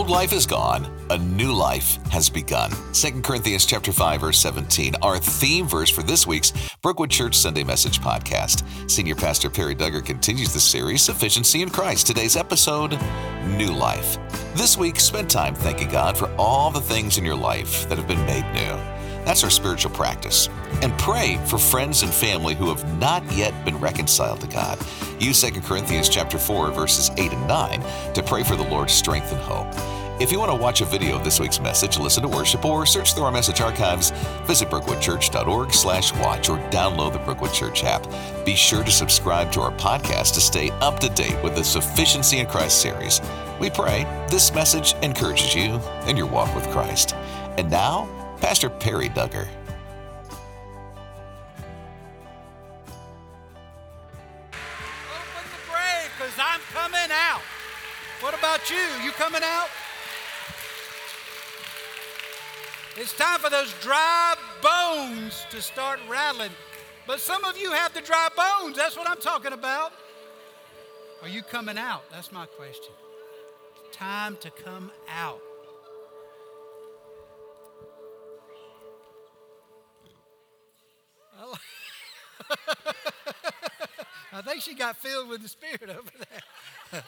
old 0.00 0.08
life 0.08 0.32
is 0.32 0.46
gone, 0.46 0.90
a 1.10 1.18
new 1.18 1.52
life 1.52 1.98
has 2.06 2.30
begun. 2.30 2.70
2 2.94 3.20
Corinthians 3.20 3.66
chapter 3.66 3.92
5 3.92 4.22
verse 4.22 4.38
17, 4.38 4.94
our 5.02 5.18
theme 5.18 5.68
verse 5.68 5.90
for 5.90 6.02
this 6.02 6.26
week's 6.26 6.54
Brookwood 6.80 7.10
Church 7.10 7.34
Sunday 7.36 7.62
Message 7.62 8.00
podcast. 8.00 8.64
Senior 8.90 9.14
Pastor 9.14 9.50
Perry 9.50 9.74
Duggar 9.74 10.02
continues 10.02 10.54
the 10.54 10.58
series 10.58 11.02
Sufficiency 11.02 11.60
in 11.60 11.68
Christ. 11.68 12.06
Today's 12.06 12.34
episode, 12.34 12.98
New 13.44 13.74
Life. 13.74 14.16
This 14.54 14.78
week, 14.78 14.98
spend 14.98 15.28
time 15.28 15.54
thanking 15.54 15.90
God 15.90 16.16
for 16.16 16.34
all 16.38 16.70
the 16.70 16.80
things 16.80 17.18
in 17.18 17.24
your 17.26 17.36
life 17.36 17.86
that 17.90 17.98
have 17.98 18.08
been 18.08 18.24
made 18.24 18.50
new. 18.54 18.99
That's 19.24 19.44
our 19.44 19.50
spiritual 19.50 19.92
practice. 19.92 20.48
And 20.82 20.96
pray 20.98 21.38
for 21.46 21.58
friends 21.58 22.02
and 22.02 22.12
family 22.12 22.54
who 22.54 22.68
have 22.68 22.98
not 22.98 23.22
yet 23.32 23.64
been 23.64 23.78
reconciled 23.78 24.40
to 24.40 24.46
God. 24.46 24.78
Use 25.18 25.40
2 25.42 25.60
Corinthians 25.60 26.08
chapter 26.08 26.38
4 26.38 26.70
verses 26.72 27.10
8 27.16 27.32
and 27.32 27.46
9 27.46 28.14
to 28.14 28.22
pray 28.22 28.42
for 28.42 28.56
the 28.56 28.64
Lord's 28.64 28.92
strength 28.92 29.32
and 29.32 29.40
hope. 29.40 29.68
If 30.20 30.30
you 30.30 30.38
want 30.38 30.50
to 30.50 30.56
watch 30.56 30.82
a 30.82 30.84
video 30.84 31.16
of 31.16 31.24
this 31.24 31.40
week's 31.40 31.60
message, 31.60 31.98
listen 31.98 32.22
to 32.22 32.28
worship, 32.28 32.62
or 32.62 32.84
search 32.84 33.14
through 33.14 33.24
our 33.24 33.32
message 33.32 33.62
archives, 33.62 34.10
visit 34.44 34.68
brookwoodchurch.org 34.68 35.72
slash 35.72 36.12
watch 36.16 36.50
or 36.50 36.58
download 36.68 37.14
the 37.14 37.20
Brookwood 37.20 37.54
Church 37.54 37.84
app. 37.84 38.06
Be 38.44 38.54
sure 38.54 38.84
to 38.84 38.90
subscribe 38.90 39.50
to 39.52 39.62
our 39.62 39.72
podcast 39.72 40.34
to 40.34 40.42
stay 40.42 40.68
up 40.82 41.00
to 41.00 41.08
date 41.08 41.42
with 41.42 41.54
the 41.54 41.64
Sufficiency 41.64 42.36
in 42.36 42.46
Christ 42.46 42.82
series. 42.82 43.22
We 43.58 43.70
pray 43.70 44.04
this 44.28 44.52
message 44.52 44.94
encourages 45.00 45.54
you 45.54 45.80
in 46.06 46.18
your 46.18 46.26
walk 46.26 46.54
with 46.54 46.68
Christ. 46.68 47.14
And 47.56 47.70
now, 47.70 48.06
Pastor 48.40 48.70
Perry 48.70 49.08
Duggar. 49.10 49.46
Open 54.52 55.46
the 55.50 55.62
grave 55.70 56.10
because 56.16 56.34
I'm 56.38 56.60
coming 56.72 57.10
out. 57.10 57.42
What 58.20 58.38
about 58.38 58.70
you? 58.70 58.82
You 59.04 59.12
coming 59.12 59.42
out? 59.44 59.68
It's 62.96 63.12
time 63.12 63.40
for 63.40 63.50
those 63.50 63.72
dry 63.80 64.34
bones 64.62 65.46
to 65.50 65.62
start 65.62 66.00
rattling. 66.08 66.50
But 67.06 67.20
some 67.20 67.44
of 67.44 67.56
you 67.56 67.72
have 67.72 67.94
the 67.94 68.00
dry 68.00 68.28
bones. 68.36 68.76
That's 68.76 68.96
what 68.96 69.08
I'm 69.08 69.20
talking 69.20 69.52
about. 69.52 69.92
Are 71.22 71.28
you 71.28 71.42
coming 71.42 71.78
out? 71.78 72.02
That's 72.10 72.32
my 72.32 72.46
question. 72.46 72.92
Time 73.92 74.36
to 74.40 74.50
come 74.50 74.90
out. 75.08 75.40
I 84.32 84.42
think 84.42 84.62
she 84.62 84.74
got 84.74 84.96
filled 84.96 85.28
with 85.28 85.42
the 85.42 85.48
Spirit 85.48 85.90
over 85.90 86.10
there. 86.92 87.02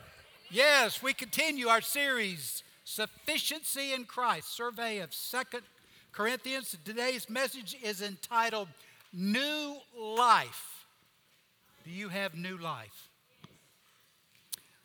yes, 0.50 1.02
we 1.02 1.12
continue 1.12 1.68
our 1.68 1.80
series, 1.80 2.62
Sufficiency 2.84 3.92
in 3.92 4.04
Christ, 4.04 4.54
survey 4.54 4.98
of 4.98 5.12
Second 5.14 5.62
Corinthians. 6.12 6.76
Today's 6.84 7.28
message 7.28 7.76
is 7.82 8.02
entitled 8.02 8.68
New 9.12 9.76
Life. 9.96 10.86
Do 11.84 11.90
you 11.90 12.08
have 12.08 12.34
new 12.34 12.56
life? 12.58 13.08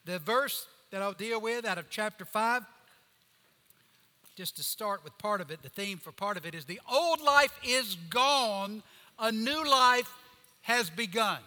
The 0.05 0.19
verse 0.19 0.67
that 0.91 1.01
I'll 1.01 1.13
deal 1.13 1.41
with 1.41 1.65
out 1.65 1.77
of 1.77 1.89
chapter 1.89 2.23
5, 2.25 2.63
just 4.35 4.55
to 4.57 4.63
start 4.63 5.03
with 5.03 5.17
part 5.17 5.41
of 5.41 5.51
it, 5.51 5.61
the 5.61 5.69
theme 5.69 5.97
for 5.97 6.11
part 6.11 6.37
of 6.37 6.45
it 6.45 6.55
is 6.55 6.65
the 6.65 6.79
old 6.91 7.21
life 7.21 7.53
is 7.63 7.95
gone, 8.09 8.83
a 9.19 9.31
new 9.31 9.69
life 9.69 10.11
has 10.61 10.89
begun. 10.89 11.39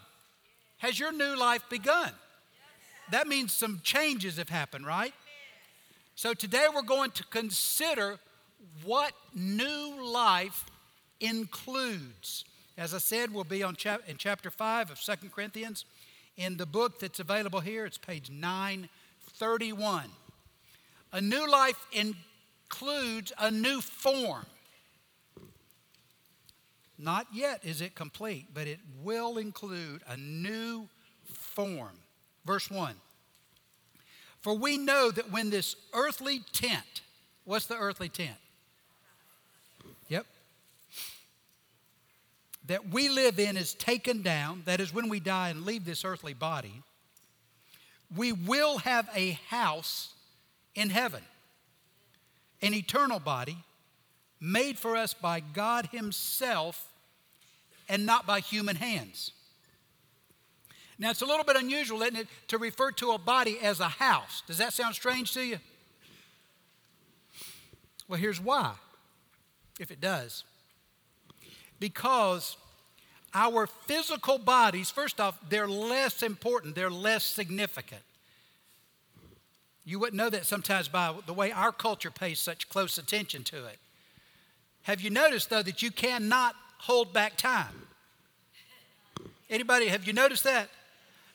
Has 0.78 0.98
your 0.98 1.12
new 1.12 1.36
life 1.36 1.62
begun? 1.70 2.10
That 3.10 3.26
means 3.28 3.52
some 3.52 3.80
changes 3.82 4.36
have 4.36 4.48
happened, 4.48 4.86
right? 4.86 5.14
So 6.14 6.34
today 6.34 6.66
we're 6.74 6.82
going 6.82 7.10
to 7.12 7.24
consider 7.24 8.18
what 8.84 9.12
new 9.34 10.02
life 10.02 10.64
includes. 11.20 12.44
As 12.76 12.94
I 12.94 12.98
said, 12.98 13.32
we'll 13.32 13.44
be 13.44 13.62
on 13.62 13.76
chap- 13.76 14.02
in 14.06 14.16
chapter 14.16 14.50
5 14.50 14.90
of 14.90 14.98
Second 14.98 15.32
Corinthians. 15.32 15.84
In 16.36 16.56
the 16.56 16.66
book 16.66 17.00
that's 17.00 17.20
available 17.20 17.60
here, 17.60 17.86
it's 17.86 17.96
page 17.96 18.30
931. 18.30 20.04
A 21.12 21.20
new 21.20 21.50
life 21.50 21.86
includes 21.92 23.32
a 23.38 23.50
new 23.50 23.80
form. 23.80 24.44
Not 26.98 27.26
yet 27.32 27.60
is 27.64 27.80
it 27.80 27.94
complete, 27.94 28.46
but 28.54 28.66
it 28.66 28.80
will 29.02 29.38
include 29.38 30.02
a 30.08 30.16
new 30.16 30.88
form. 31.32 31.98
Verse 32.44 32.70
1 32.70 32.94
For 34.40 34.54
we 34.54 34.78
know 34.78 35.10
that 35.10 35.30
when 35.30 35.50
this 35.50 35.76
earthly 35.92 36.40
tent, 36.52 37.02
what's 37.44 37.66
the 37.66 37.76
earthly 37.76 38.08
tent? 38.08 38.38
Yep. 40.08 40.26
That 42.66 42.88
we 42.88 43.08
live 43.08 43.38
in 43.38 43.56
is 43.56 43.74
taken 43.74 44.22
down, 44.22 44.62
that 44.64 44.80
is, 44.80 44.92
when 44.92 45.08
we 45.08 45.20
die 45.20 45.50
and 45.50 45.64
leave 45.64 45.84
this 45.84 46.04
earthly 46.04 46.34
body, 46.34 46.82
we 48.14 48.32
will 48.32 48.78
have 48.78 49.08
a 49.14 49.32
house 49.48 50.14
in 50.74 50.90
heaven, 50.90 51.22
an 52.62 52.74
eternal 52.74 53.18
body 53.18 53.58
made 54.40 54.78
for 54.78 54.96
us 54.96 55.14
by 55.14 55.40
God 55.40 55.86
Himself 55.92 56.88
and 57.88 58.04
not 58.04 58.26
by 58.26 58.40
human 58.40 58.76
hands. 58.76 59.32
Now, 60.98 61.10
it's 61.10 61.22
a 61.22 61.26
little 61.26 61.44
bit 61.44 61.56
unusual, 61.56 62.02
isn't 62.02 62.16
it, 62.16 62.28
to 62.48 62.58
refer 62.58 62.90
to 62.92 63.12
a 63.12 63.18
body 63.18 63.58
as 63.62 63.80
a 63.80 63.88
house. 63.88 64.42
Does 64.46 64.58
that 64.58 64.72
sound 64.72 64.94
strange 64.94 65.32
to 65.34 65.42
you? 65.42 65.58
Well, 68.08 68.18
here's 68.18 68.40
why, 68.40 68.72
if 69.78 69.90
it 69.90 70.00
does. 70.00 70.44
Because 71.78 72.56
our 73.34 73.66
physical 73.66 74.38
bodies, 74.38 74.90
first 74.90 75.20
off, 75.20 75.38
they're 75.48 75.68
less 75.68 76.22
important, 76.22 76.74
they're 76.74 76.90
less 76.90 77.24
significant. 77.24 78.02
You 79.84 79.98
wouldn't 79.98 80.16
know 80.16 80.30
that 80.30 80.46
sometimes 80.46 80.88
by 80.88 81.14
the 81.26 81.34
way 81.34 81.52
our 81.52 81.72
culture 81.72 82.10
pays 82.10 82.40
such 82.40 82.68
close 82.68 82.96
attention 82.96 83.44
to 83.44 83.66
it. 83.66 83.78
Have 84.86 85.00
you 85.00 85.10
noticed 85.10 85.50
though 85.50 85.64
that 85.64 85.82
you 85.82 85.90
cannot 85.90 86.54
hold 86.78 87.12
back 87.12 87.36
time? 87.36 87.88
Anybody 89.50 89.88
have 89.88 90.06
you 90.06 90.12
noticed 90.12 90.44
that? 90.44 90.68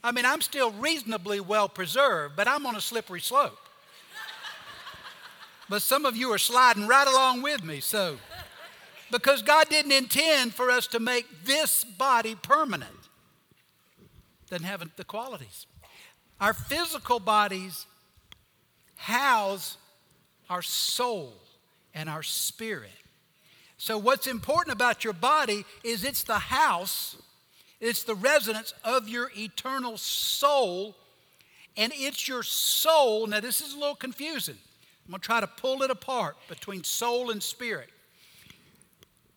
I 0.02 0.14
mean, 0.14 0.26
I'm 0.26 0.40
still 0.40 0.72
reasonably 0.72 1.42
well 1.42 1.68
preserved, 1.68 2.38
but 2.38 2.48
I'm 2.48 2.66
on 2.66 2.78
a 2.78 2.82
slippery 2.82 3.20
slope. 3.20 3.58
but 5.68 5.82
some 5.82 6.06
of 6.06 6.16
you 6.16 6.32
are 6.32 6.38
sliding 6.38 6.88
right 6.88 7.06
along 7.06 7.42
with 7.42 7.62
me, 7.62 7.82
so 7.82 8.20
because 9.12 9.42
God 9.42 9.68
didn't 9.68 9.92
intend 9.92 10.54
for 10.54 10.72
us 10.72 10.88
to 10.88 11.02
make 11.02 11.26
this 11.44 11.84
body 11.84 12.36
permanent. 12.36 12.90
Doesn't 14.50 14.66
have 14.66 14.82
the 14.96 15.04
qualities. 15.04 15.68
Our 16.40 16.54
physical 16.54 17.20
bodies 17.20 17.86
house 18.96 19.76
our 20.50 20.62
soul 20.62 21.34
and 21.94 22.08
our 22.08 22.24
spirit. 22.24 23.01
So, 23.82 23.98
what's 23.98 24.28
important 24.28 24.76
about 24.76 25.04
your 25.04 25.14
body 25.14 25.66
is 25.84 26.04
it's 26.04 26.22
the 26.22 26.38
house, 26.38 27.16
it's 27.80 28.04
the 28.04 28.14
residence 28.14 28.76
of 28.84 29.10
your 29.10 29.32
eternal 29.36 29.98
soul, 29.98 30.96
and 31.76 31.92
it's 31.96 32.28
your 32.28 32.44
soul. 32.44 33.26
Now, 33.26 33.40
this 33.40 33.60
is 33.60 33.74
a 33.74 33.80
little 33.80 33.96
confusing. 33.96 34.58
I'm 35.08 35.14
going 35.14 35.20
to 35.22 35.26
try 35.26 35.40
to 35.40 35.48
pull 35.48 35.82
it 35.82 35.90
apart 35.90 36.38
between 36.48 36.84
soul 36.84 37.32
and 37.32 37.42
spirit. 37.42 37.90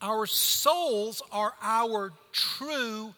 Our 0.02 0.26
souls 0.26 1.22
are 1.32 1.54
our 1.62 2.12
true 2.30 3.14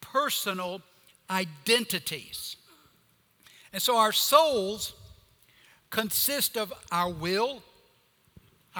personal 0.00 0.82
identities. 1.28 2.54
And 3.72 3.82
so, 3.82 3.96
our 3.96 4.12
souls 4.12 4.94
consist 5.90 6.56
of 6.56 6.72
our 6.92 7.10
will, 7.10 7.64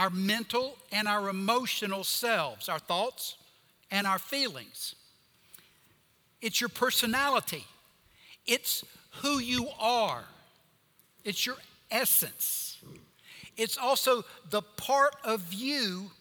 our 0.00 0.08
mental 0.08 0.78
and 0.90 1.06
our 1.06 1.28
emotional 1.28 2.02
selves, 2.02 2.70
our 2.70 2.78
thoughts 2.78 3.36
and 3.90 4.06
our 4.06 4.18
feelings. 4.18 4.94
It's 6.40 6.58
your 6.58 6.70
personality, 6.70 7.66
it's 8.46 8.82
who 9.22 9.40
you 9.40 9.68
are, 9.78 10.24
it's 11.22 11.44
your 11.44 11.56
essence. 11.90 12.78
It's 13.58 13.76
also 13.76 14.24
the 14.48 14.62
part 14.62 15.16
of 15.22 15.52
you 15.52 16.12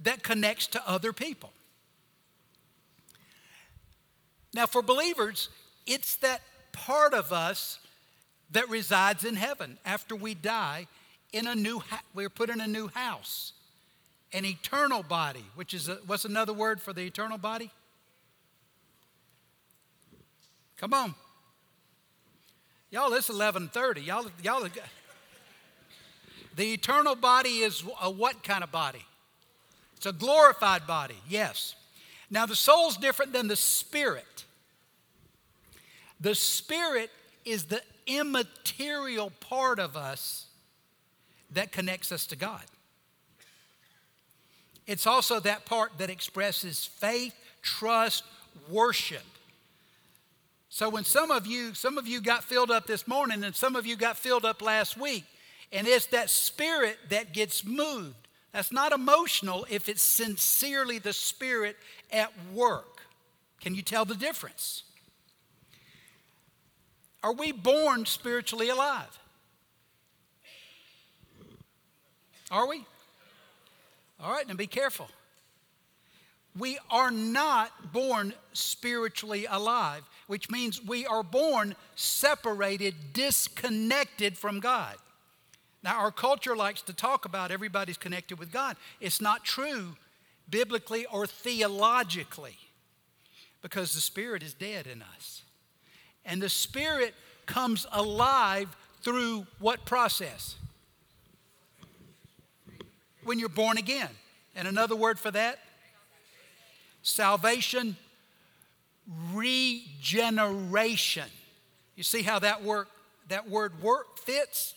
that 0.00 0.24
connects 0.24 0.66
to 0.68 0.82
other 0.84 1.12
people. 1.12 1.52
Now, 4.52 4.66
for 4.66 4.82
believers, 4.82 5.50
it's 5.86 6.16
that 6.16 6.40
part 6.72 7.14
of 7.14 7.32
us 7.32 7.78
that 8.50 8.68
resides 8.68 9.24
in 9.24 9.36
heaven 9.36 9.78
after 9.84 10.16
we 10.16 10.34
die 10.34 10.88
in 11.32 11.46
a 11.46 11.54
new 11.54 11.82
we're 12.14 12.30
put 12.30 12.50
in 12.50 12.60
a 12.60 12.66
new 12.66 12.88
house 12.88 13.52
an 14.32 14.44
eternal 14.44 15.02
body 15.02 15.44
which 15.54 15.74
is 15.74 15.88
a, 15.88 15.98
what's 16.06 16.24
another 16.24 16.52
word 16.52 16.80
for 16.80 16.92
the 16.92 17.02
eternal 17.02 17.38
body 17.38 17.70
come 20.76 20.94
on 20.94 21.14
y'all 22.90 23.12
it's 23.12 23.28
11.30 23.28 24.06
y'all 24.06 24.26
y'all 24.42 24.68
The 26.58 26.72
eternal 26.72 27.14
body 27.14 27.60
is 27.60 27.84
a 28.02 28.10
what 28.10 28.42
kind 28.42 28.64
of 28.64 28.72
body? 28.72 29.06
It's 29.96 30.06
a 30.06 30.12
glorified 30.12 30.88
body, 30.88 31.14
yes. 31.28 31.76
Now, 32.30 32.46
the 32.46 32.56
soul's 32.56 32.96
different 32.96 33.32
than 33.32 33.46
the 33.46 33.54
spirit. 33.54 34.44
The 36.20 36.34
spirit 36.34 37.10
is 37.44 37.66
the 37.66 37.80
immaterial 38.08 39.30
part 39.38 39.78
of 39.78 39.96
us 39.96 40.46
that 41.52 41.72
connects 41.72 42.12
us 42.12 42.26
to 42.26 42.36
God. 42.36 42.62
It's 44.86 45.06
also 45.06 45.38
that 45.40 45.66
part 45.66 45.98
that 45.98 46.10
expresses 46.10 46.84
faith, 46.84 47.34
trust, 47.62 48.24
worship. 48.70 49.24
So 50.70 50.88
when 50.88 51.04
some 51.04 51.30
of 51.30 51.46
you, 51.46 51.74
some 51.74 51.98
of 51.98 52.06
you 52.06 52.20
got 52.20 52.44
filled 52.44 52.70
up 52.70 52.86
this 52.86 53.06
morning 53.06 53.44
and 53.44 53.54
some 53.54 53.76
of 53.76 53.86
you 53.86 53.96
got 53.96 54.16
filled 54.16 54.44
up 54.44 54.62
last 54.62 54.96
week, 54.96 55.24
and 55.72 55.86
it's 55.86 56.06
that 56.06 56.30
spirit 56.30 56.98
that 57.10 57.32
gets 57.32 57.64
moved. 57.64 58.28
That's 58.52 58.72
not 58.72 58.92
emotional 58.92 59.66
if 59.68 59.88
it's 59.88 60.02
sincerely 60.02 60.98
the 60.98 61.12
spirit 61.12 61.76
at 62.10 62.32
work. 62.54 63.02
Can 63.60 63.74
you 63.74 63.82
tell 63.82 64.04
the 64.04 64.14
difference? 64.14 64.84
Are 67.22 67.32
we 67.32 67.52
born 67.52 68.06
spiritually 68.06 68.68
alive? 68.68 69.18
Are 72.50 72.66
we? 72.66 72.84
All 74.20 74.32
right, 74.32 74.46
now 74.46 74.54
be 74.54 74.66
careful. 74.66 75.08
We 76.58 76.78
are 76.90 77.10
not 77.10 77.92
born 77.92 78.34
spiritually 78.52 79.46
alive, 79.48 80.02
which 80.26 80.50
means 80.50 80.82
we 80.82 81.06
are 81.06 81.22
born 81.22 81.76
separated, 81.94 82.94
disconnected 83.12 84.36
from 84.36 84.60
God. 84.60 84.96
Now, 85.84 86.00
our 86.00 86.10
culture 86.10 86.56
likes 86.56 86.82
to 86.82 86.92
talk 86.92 87.24
about 87.24 87.52
everybody's 87.52 87.96
connected 87.96 88.38
with 88.38 88.50
God. 88.50 88.76
It's 89.00 89.20
not 89.20 89.44
true 89.44 89.96
biblically 90.50 91.06
or 91.06 91.26
theologically 91.26 92.56
because 93.62 93.94
the 93.94 94.00
Spirit 94.00 94.42
is 94.42 94.54
dead 94.54 94.86
in 94.86 95.02
us. 95.02 95.42
And 96.24 96.42
the 96.42 96.48
Spirit 96.48 97.14
comes 97.46 97.86
alive 97.92 98.76
through 99.02 99.46
what 99.60 99.84
process? 99.84 100.56
When 103.28 103.38
you're 103.38 103.50
born 103.50 103.76
again. 103.76 104.08
And 104.56 104.66
another 104.66 104.96
word 104.96 105.18
for 105.18 105.30
that? 105.30 105.58
Salvation, 107.02 107.98
regeneration. 109.34 111.28
You 111.94 112.04
see 112.04 112.22
how 112.22 112.38
that 112.38 112.64
work 112.64 112.88
that 113.28 113.46
word 113.50 113.82
work 113.82 114.16
fits? 114.16 114.72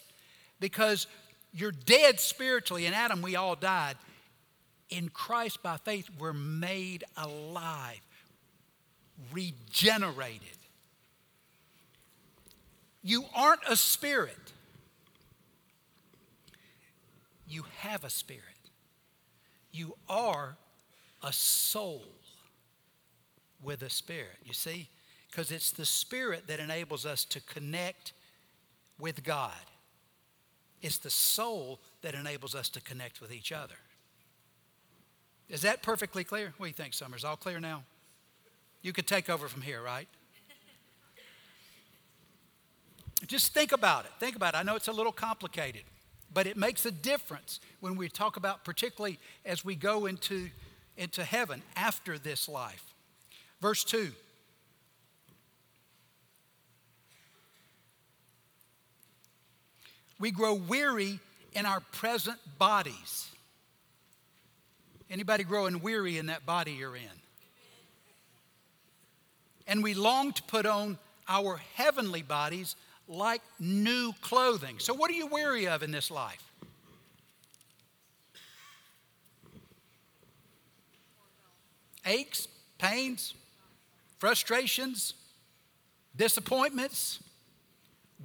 Because 0.60 1.08
you're 1.54 1.72
dead 1.72 2.20
spiritually. 2.20 2.86
In 2.86 2.94
Adam, 2.94 3.22
we 3.22 3.38
all 3.38 3.56
died. 3.56 3.96
In 4.90 5.08
Christ, 5.08 5.64
by 5.64 5.78
faith, 5.78 6.10
we're 6.20 6.34
made 6.34 7.06
alive, 7.16 8.02
regenerated. 9.32 10.58
You 13.02 13.24
aren't 13.34 13.62
a 13.70 13.78
spirit, 13.78 14.52
you 17.52 17.66
have 17.80 18.04
a 18.04 18.10
spirit. 18.10 18.44
You 19.72 19.96
are 20.10 20.58
a 21.24 21.34
soul 21.34 22.04
with 23.64 23.82
a 23.82 23.90
spirit. 23.90 24.38
You 24.44 24.54
see? 24.54 24.90
Because 25.30 25.52
it's 25.52 25.72
the 25.72 25.86
spirit 25.86 26.48
that 26.48 26.60
enables 26.60 27.06
us 27.06 27.24
to 27.26 27.42
connect 27.42 28.14
with 29.00 29.24
God. 29.24 29.52
It's 30.82 30.98
the 30.98 31.10
soul 31.10 31.80
that 32.02 32.16
enables 32.16 32.56
us 32.56 32.70
to 32.70 32.82
connect 32.82 33.22
with 33.22 33.32
each 33.32 33.52
other. 33.52 33.76
Is 35.48 35.62
that 35.62 35.84
perfectly 35.84 36.24
clear? 36.24 36.54
What 36.58 36.66
do 36.66 36.70
you 36.70 36.74
think, 36.74 36.94
Summers? 36.94 37.24
All 37.24 37.36
clear 37.36 37.60
now? 37.60 37.84
You 38.82 38.94
could 38.94 39.06
take 39.06 39.30
over 39.30 39.48
from 39.48 39.62
here, 39.62 39.82
right? 39.82 40.08
Just 43.28 43.54
think 43.54 43.72
about 43.72 44.06
it. 44.06 44.12
Think 44.20 44.36
about 44.36 44.56
it. 44.56 44.58
I 44.58 44.64
know 44.64 44.76
it's 44.76 44.88
a 44.88 44.94
little 44.94 45.12
complicated, 45.12 45.84
but 46.34 46.48
it 46.48 46.58
makes 46.58 46.86
a 46.86 46.92
difference 46.92 47.60
when 47.80 47.96
we 47.96 48.08
talk 48.10 48.38
about, 48.38 48.64
particularly 48.64 49.20
as 49.46 49.66
we 49.66 49.76
go 49.76 50.06
into, 50.06 50.50
into 50.98 51.24
heaven 51.24 51.62
after 51.76 52.18
this 52.18 52.48
life. 52.48 52.84
Verse 53.62 53.84
2. 53.84 54.12
We 60.20 60.32
grow 60.32 60.54
weary 60.54 61.20
in 61.54 61.66
our 61.66 61.80
present 61.80 62.38
bodies. 62.60 63.30
Anybody 65.10 65.44
growing 65.44 65.82
weary 65.82 66.18
in 66.18 66.28
that 66.28 66.46
body 66.46 66.72
you're 66.72 66.96
in? 66.96 67.02
And 69.68 69.84
we 69.84 69.94
long 69.94 70.32
to 70.34 70.44
put 70.44 70.66
on 70.66 70.98
our 71.28 71.60
heavenly 71.76 72.22
bodies 72.22 72.76
like 73.08 73.42
new 73.60 74.14
clothing. 74.22 74.80
So, 74.80 74.94
what 74.94 75.10
are 75.12 75.16
you 75.16 75.28
weary 75.28 75.68
of 75.68 75.84
in 75.84 75.92
this 75.92 76.10
life? 76.10 76.44
Aches, 82.06 82.48
pains, 82.78 83.36
frustrations, 84.18 85.14
disappointments, 86.16 87.20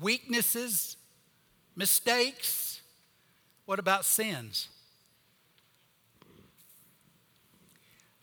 weaknesses, 0.01 0.97
mistakes. 1.75 2.81
What 3.67 3.79
about 3.79 4.05
sins? 4.05 4.69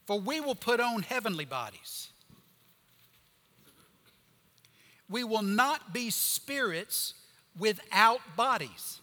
For 0.06 0.20
we 0.20 0.40
will 0.40 0.56
put 0.56 0.80
on 0.80 1.04
heavenly 1.04 1.46
bodies 1.46 2.13
we 5.14 5.24
will 5.24 5.44
not 5.44 5.94
be 5.94 6.10
spirits 6.10 7.14
without 7.58 8.20
bodies. 8.36 9.00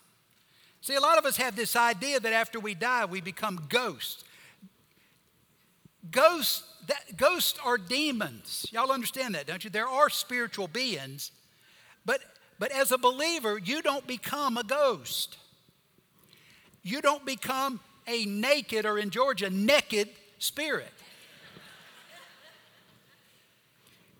See, 0.80 0.96
a 0.96 1.00
lot 1.00 1.18
of 1.18 1.24
us 1.24 1.36
have 1.36 1.54
this 1.54 1.76
idea 1.76 2.18
that 2.18 2.32
after 2.32 2.58
we 2.58 2.74
die, 2.74 3.04
we 3.04 3.20
become 3.20 3.66
ghosts. 3.68 4.24
Ghosts, 6.10 6.64
that, 6.88 7.16
ghosts 7.16 7.60
are 7.64 7.78
demons. 7.78 8.66
Y'all 8.72 8.90
understand 8.90 9.36
that, 9.36 9.46
don't 9.46 9.62
you? 9.62 9.70
There 9.70 9.86
are 9.86 10.10
spiritual 10.10 10.66
beings, 10.66 11.30
but, 12.04 12.20
but 12.58 12.72
as 12.72 12.90
a 12.90 12.98
believer, 12.98 13.56
you 13.56 13.80
don't 13.80 14.04
become 14.04 14.56
a 14.56 14.64
ghost. 14.64 15.36
You 16.82 17.00
don't 17.02 17.24
become 17.24 17.78
a 18.08 18.24
naked, 18.24 18.84
or 18.84 18.98
in 18.98 19.10
Georgia, 19.10 19.48
naked 19.48 20.08
spirit. 20.40 20.92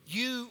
You 0.06 0.50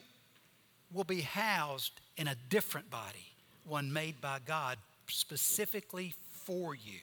will 0.99 1.05
be 1.05 1.21
housed 1.21 1.93
in 2.17 2.27
a 2.27 2.35
different 2.49 2.91
body, 2.91 3.31
one 3.63 3.93
made 3.93 4.19
by 4.19 4.37
God 4.45 4.77
specifically 5.07 6.13
for 6.43 6.75
you. 6.75 6.99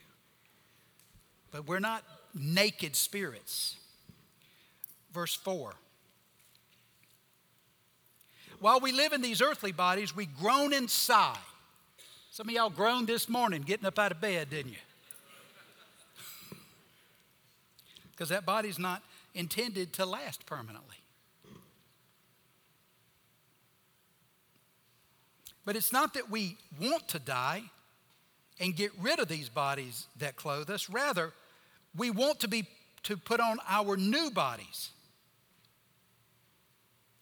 But 1.49 1.67
we're 1.67 1.79
not 1.79 2.03
naked 2.35 2.95
spirits. 2.95 3.75
Verse 5.11 5.33
4. 5.33 5.73
While 8.59 8.79
we 8.81 8.91
live 8.91 9.13
in 9.13 9.23
these 9.23 9.41
earthly 9.41 9.71
bodies, 9.71 10.15
we 10.15 10.27
groan 10.27 10.73
and 10.73 10.87
sigh. 10.87 11.39
Some 12.29 12.49
of 12.49 12.53
y'all 12.53 12.69
groaned 12.69 13.07
this 13.07 13.27
morning 13.27 13.63
getting 13.63 13.87
up 13.87 13.97
out 13.97 14.11
of 14.11 14.21
bed, 14.21 14.51
didn't 14.51 14.73
you? 14.73 14.77
Because 18.11 18.29
that 18.29 18.45
body's 18.45 18.77
not 18.77 19.01
intended 19.33 19.91
to 19.93 20.05
last 20.05 20.45
permanently. 20.45 20.97
But 25.67 25.75
it's 25.75 25.91
not 25.91 26.13
that 26.13 26.31
we 26.31 26.55
want 26.79 27.09
to 27.09 27.19
die 27.19 27.61
and 28.57 28.73
get 28.73 28.89
rid 29.01 29.19
of 29.19 29.27
these 29.27 29.49
bodies 29.49 30.07
that 30.17 30.37
clothe 30.37 30.69
us. 30.69 30.89
Rather, 30.89 31.33
we 31.93 32.09
want 32.09 32.39
to 32.39 32.47
be 32.47 32.65
to 33.03 33.17
put 33.17 33.41
on 33.41 33.57
our 33.67 33.97
new 33.97 34.31
bodies 34.31 34.91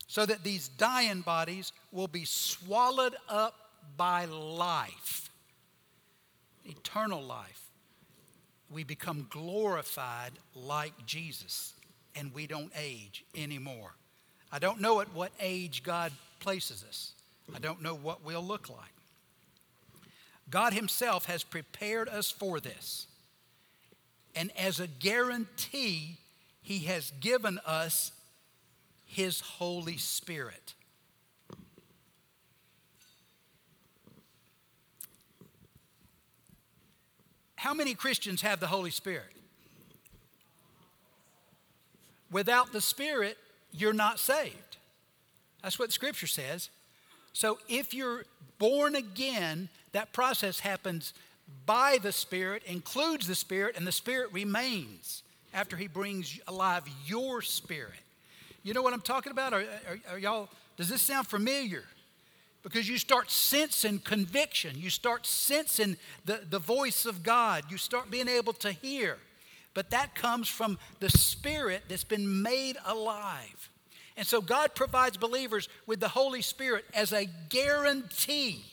so 0.06 0.28
that 0.28 0.44
these 0.44 0.68
dying 0.68 1.22
bodies 1.22 1.74
will 1.92 2.08
be 2.08 2.24
swallowed 2.24 3.16
up 3.28 3.56
by 3.98 4.26
life, 4.26 5.32
eternal 6.66 7.24
life. 7.24 7.72
We 8.70 8.84
become 8.84 9.26
glorified 9.28 10.34
like 10.54 10.94
Jesus 11.08 11.74
and 12.14 12.32
we 12.32 12.46
don't 12.46 12.72
age 12.78 13.26
anymore. 13.36 13.96
I 14.52 14.60
don't 14.60 14.82
know 14.82 15.02
at 15.02 15.12
what 15.16 15.32
age 15.40 15.82
God 15.82 16.12
places 16.40 16.86
us. 16.88 17.15
I 17.54 17.60
don't 17.60 17.82
know 17.82 17.96
what 17.96 18.24
we'll 18.24 18.44
look 18.44 18.70
like. 18.70 18.94
God 20.50 20.74
Himself 20.74 21.26
has 21.26 21.44
prepared 21.44 22.08
us 22.10 22.32
for 22.32 22.60
this. 22.60 23.08
And 24.36 24.52
as 24.58 24.80
a 24.80 24.88
guarantee, 24.88 26.18
He 26.62 26.80
has 26.80 27.12
given 27.20 27.60
us 27.66 28.12
His 29.06 29.40
Holy 29.42 29.98
Spirit. 29.98 30.74
How 37.56 37.74
many 37.74 37.96
Christians 37.96 38.42
have 38.44 38.60
the 38.60 38.68
Holy 38.68 38.92
Spirit? 38.92 39.32
Without 42.32 42.72
the 42.72 42.82
Spirit, 42.82 43.38
you're 43.72 43.94
not 43.94 44.20
saved. 44.20 44.78
That's 45.64 45.80
what 45.80 45.92
Scripture 45.92 46.28
says. 46.28 46.70
So 47.36 47.60
if 47.68 47.94
you're 47.94 48.24
born 48.60 48.96
again, 48.96 49.68
that 49.92 50.14
process 50.14 50.62
happens 50.62 51.14
by 51.66 52.00
the 52.02 52.14
Spirit, 52.14 52.64
includes 52.66 53.28
the 53.28 53.36
Spirit, 53.36 53.76
and 53.76 53.86
the 53.86 53.92
Spirit 53.92 54.32
remains 54.32 55.22
after 55.54 55.76
He 55.76 55.88
brings 55.88 56.40
alive 56.48 56.84
your 57.06 57.42
spirit. 57.42 58.00
You 58.64 58.74
know 58.74 58.82
what 58.82 58.94
I'm 58.94 59.02
talking 59.02 59.34
about? 59.34 59.52
Are, 59.52 59.66
are, 59.90 60.14
are 60.14 60.18
y'all, 60.18 60.48
does 60.78 60.88
this 60.88 61.02
sound 61.02 61.28
familiar? 61.28 61.84
Because 62.64 62.88
you 62.88 62.98
start 62.98 63.30
sensing 63.30 64.00
conviction, 64.00 64.72
you 64.78 64.90
start 64.90 65.26
sensing 65.26 65.98
the, 66.24 66.40
the 66.50 66.58
voice 66.58 67.06
of 67.06 67.22
God, 67.22 67.66
you 67.70 67.76
start 67.78 68.10
being 68.10 68.30
able 68.30 68.54
to 68.54 68.72
hear. 68.72 69.18
But 69.74 69.90
that 69.90 70.16
comes 70.16 70.48
from 70.48 70.80
the 71.02 71.10
Spirit 71.10 71.84
that's 71.90 72.06
been 72.06 72.42
made 72.42 72.78
alive. 72.86 73.70
And 74.18 74.26
so 74.26 74.42
God 74.42 74.76
provides 74.76 75.18
believers 75.18 75.68
with 75.86 76.00
the 76.00 76.08
Holy 76.08 76.42
Spirit 76.42 76.86
as 76.94 77.12
a 77.12 77.28
guarantee 77.50 78.64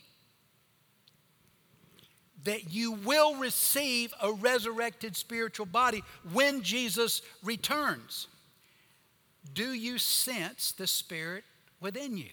that 2.44 2.72
you 2.72 2.92
will 2.92 3.36
receive 3.36 4.12
a 4.20 4.32
resurrected 4.32 5.16
spiritual 5.16 5.66
body 5.66 6.02
when 6.32 6.62
Jesus 6.62 7.22
returns. 7.42 8.28
Do 9.52 9.72
you 9.72 9.98
sense 9.98 10.72
the 10.72 10.86
Spirit 10.86 11.44
within 11.80 12.16
you? 12.16 12.30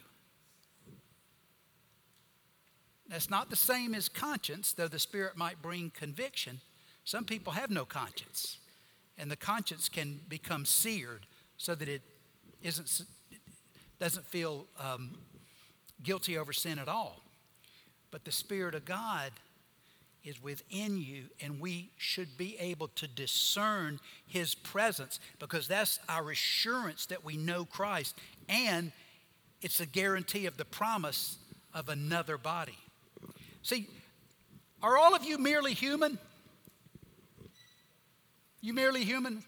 That's 3.08 3.30
not 3.30 3.50
the 3.50 3.56
same 3.56 3.96
as 3.96 4.08
conscience, 4.08 4.72
though 4.72 4.88
the 4.88 5.00
Spirit 5.00 5.36
might 5.36 5.62
bring 5.62 5.92
conviction. 5.92 6.62
Some 7.04 7.26
people 7.26 7.54
have 7.54 7.72
no 7.72 7.86
conscience, 7.86 8.60
and 9.18 9.32
the 9.32 9.36
conscience 9.36 9.90
can 9.90 10.20
become 10.30 10.64
seared 10.64 11.26
so 11.58 11.74
that 11.74 11.90
it 11.90 12.04
isn't, 12.62 13.02
doesn't 14.00 14.26
feel 14.26 14.66
um, 14.80 15.18
guilty 16.04 16.38
over 16.38 16.54
sin 16.54 16.80
at 16.80 16.88
all. 16.88 17.22
But 18.12 18.26
the 18.26 18.32
Spirit 18.32 18.76
of 18.76 18.86
God 18.86 19.32
is 20.24 20.42
within 20.42 20.98
you, 20.98 21.24
and 21.42 21.60
we 21.60 21.92
should 21.98 22.38
be 22.38 22.58
able 22.60 22.90
to 22.90 23.08
discern 23.08 24.00
His 24.26 24.54
presence 24.54 25.20
because 25.40 25.68
that's 25.68 26.00
our 26.10 26.32
assurance 26.32 27.06
that 27.08 27.24
we 27.24 27.38
know 27.38 27.66
Christ, 27.66 28.18
and 28.48 28.92
it's 29.62 29.80
a 29.80 29.86
guarantee 29.86 30.46
of 30.46 30.58
the 30.58 30.66
promise 30.66 31.38
of 31.74 31.90
another 31.90 32.38
body. 32.38 32.78
See, 33.62 33.88
are 34.82 34.98
all 34.98 35.16
of 35.16 35.24
you 35.24 35.38
merely 35.38 35.74
human? 35.74 36.18
You 38.62 38.74
merely 38.74 39.04
human? 39.04 39.44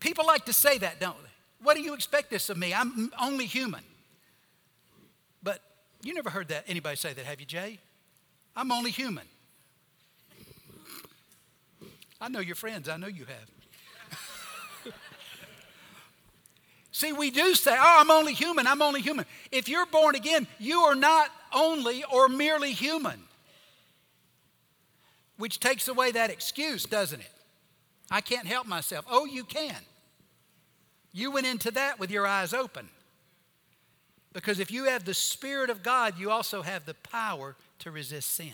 People 0.00 0.26
like 0.26 0.44
to 0.46 0.52
say 0.52 0.78
that, 0.78 1.00
don't 1.00 1.16
they? 1.22 1.30
What 1.64 1.76
do 1.76 1.82
you 1.82 1.94
expect 1.94 2.30
this 2.30 2.50
of 2.50 2.56
me? 2.56 2.74
I'm 2.74 3.10
only 3.20 3.46
human. 3.46 3.82
But 5.42 5.60
you 6.02 6.14
never 6.14 6.30
heard 6.30 6.48
that 6.48 6.64
anybody 6.68 6.96
say 6.96 7.12
that, 7.12 7.24
have 7.24 7.40
you, 7.40 7.46
Jay? 7.46 7.78
I'm 8.54 8.70
only 8.70 8.90
human. 8.90 9.24
I 12.20 12.28
know 12.28 12.40
your 12.40 12.54
friends, 12.54 12.88
I 12.88 12.96
know 12.96 13.08
you 13.08 13.26
have. 13.26 14.92
See, 16.92 17.12
we 17.12 17.30
do 17.30 17.54
say, 17.54 17.76
oh, 17.78 17.96
I'm 18.00 18.10
only 18.10 18.32
human, 18.32 18.66
I'm 18.66 18.80
only 18.80 19.02
human. 19.02 19.26
If 19.52 19.68
you're 19.68 19.86
born 19.86 20.14
again, 20.14 20.46
you 20.58 20.80
are 20.80 20.94
not 20.94 21.30
only 21.54 22.04
or 22.04 22.28
merely 22.28 22.72
human, 22.72 23.20
which 25.36 25.60
takes 25.60 25.88
away 25.88 26.12
that 26.12 26.30
excuse, 26.30 26.84
doesn't 26.84 27.20
it? 27.20 27.30
I 28.10 28.20
can't 28.20 28.46
help 28.46 28.66
myself. 28.66 29.04
Oh, 29.10 29.24
you 29.24 29.44
can. 29.44 29.76
You 31.12 31.30
went 31.30 31.46
into 31.46 31.70
that 31.72 31.98
with 31.98 32.10
your 32.10 32.26
eyes 32.26 32.52
open. 32.52 32.88
Because 34.32 34.60
if 34.60 34.70
you 34.70 34.84
have 34.84 35.04
the 35.04 35.14
Spirit 35.14 35.70
of 35.70 35.82
God, 35.82 36.18
you 36.18 36.30
also 36.30 36.62
have 36.62 36.84
the 36.84 36.94
power 36.94 37.56
to 37.78 37.90
resist 37.90 38.32
sin. 38.32 38.52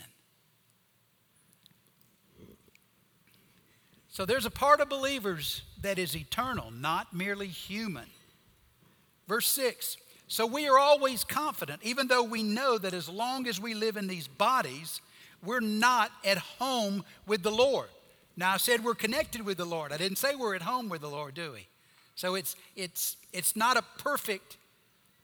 So 4.08 4.24
there's 4.24 4.46
a 4.46 4.50
part 4.50 4.80
of 4.80 4.88
believers 4.88 5.62
that 5.80 5.98
is 5.98 6.14
eternal, 6.16 6.70
not 6.70 7.12
merely 7.12 7.48
human. 7.48 8.06
Verse 9.26 9.48
6 9.48 9.96
So 10.28 10.46
we 10.46 10.68
are 10.68 10.78
always 10.78 11.24
confident, 11.24 11.80
even 11.82 12.06
though 12.06 12.22
we 12.22 12.42
know 12.42 12.78
that 12.78 12.94
as 12.94 13.08
long 13.08 13.48
as 13.48 13.60
we 13.60 13.74
live 13.74 13.96
in 13.96 14.06
these 14.06 14.28
bodies, 14.28 15.00
we're 15.42 15.60
not 15.60 16.12
at 16.24 16.38
home 16.38 17.04
with 17.26 17.42
the 17.42 17.50
Lord. 17.50 17.88
Now, 18.36 18.54
I 18.54 18.56
said 18.56 18.84
we're 18.84 18.94
connected 18.94 19.42
with 19.42 19.58
the 19.58 19.64
Lord. 19.64 19.92
I 19.92 19.96
didn't 19.96 20.18
say 20.18 20.34
we're 20.34 20.54
at 20.54 20.62
home 20.62 20.88
with 20.88 21.02
the 21.02 21.08
Lord, 21.08 21.34
do 21.34 21.52
we? 21.52 21.66
So 22.14 22.34
it's, 22.34 22.56
it's, 22.76 23.16
it's 23.32 23.56
not 23.56 23.76
a 23.76 23.82
perfect 23.98 24.56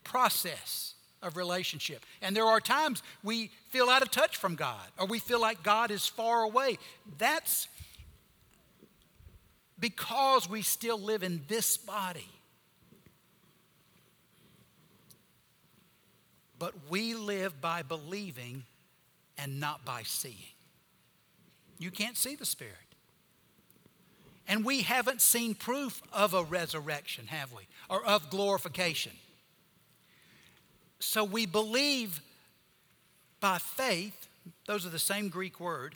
process 0.04 0.94
of 1.22 1.36
relationship. 1.36 2.04
And 2.22 2.36
there 2.36 2.44
are 2.44 2.60
times 2.60 3.02
we 3.22 3.50
feel 3.68 3.88
out 3.88 4.02
of 4.02 4.10
touch 4.10 4.36
from 4.36 4.54
God 4.54 4.86
or 4.98 5.06
we 5.06 5.18
feel 5.18 5.40
like 5.40 5.62
God 5.62 5.90
is 5.90 6.06
far 6.06 6.42
away. 6.42 6.78
That's 7.18 7.68
because 9.78 10.48
we 10.48 10.62
still 10.62 10.98
live 10.98 11.22
in 11.22 11.42
this 11.48 11.76
body. 11.76 12.28
But 16.58 16.74
we 16.90 17.14
live 17.14 17.60
by 17.60 17.82
believing 17.82 18.64
and 19.36 19.60
not 19.60 19.84
by 19.84 20.02
seeing. 20.04 20.34
You 21.78 21.92
can't 21.92 22.16
see 22.16 22.34
the 22.34 22.46
Spirit. 22.46 22.74
And 24.48 24.64
we 24.64 24.80
haven't 24.80 25.20
seen 25.20 25.54
proof 25.54 26.02
of 26.12 26.32
a 26.32 26.42
resurrection, 26.42 27.26
have 27.26 27.52
we? 27.52 27.68
Or 27.90 28.04
of 28.04 28.30
glorification. 28.30 29.12
So 30.98 31.22
we 31.22 31.46
believe 31.46 32.20
by 33.40 33.58
faith, 33.58 34.26
those 34.66 34.86
are 34.86 34.90
the 34.90 34.98
same 34.98 35.28
Greek 35.28 35.60
word, 35.60 35.94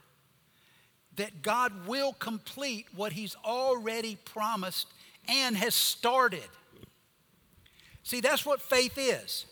that 1.16 1.42
God 1.42 1.86
will 1.86 2.12
complete 2.12 2.86
what 2.94 3.12
He's 3.12 3.36
already 3.44 4.16
promised 4.24 4.86
and 5.28 5.56
has 5.56 5.74
started. 5.74 6.48
See, 8.02 8.20
that's 8.20 8.44
what 8.44 8.60
faith 8.60 8.94
is. 8.96 9.46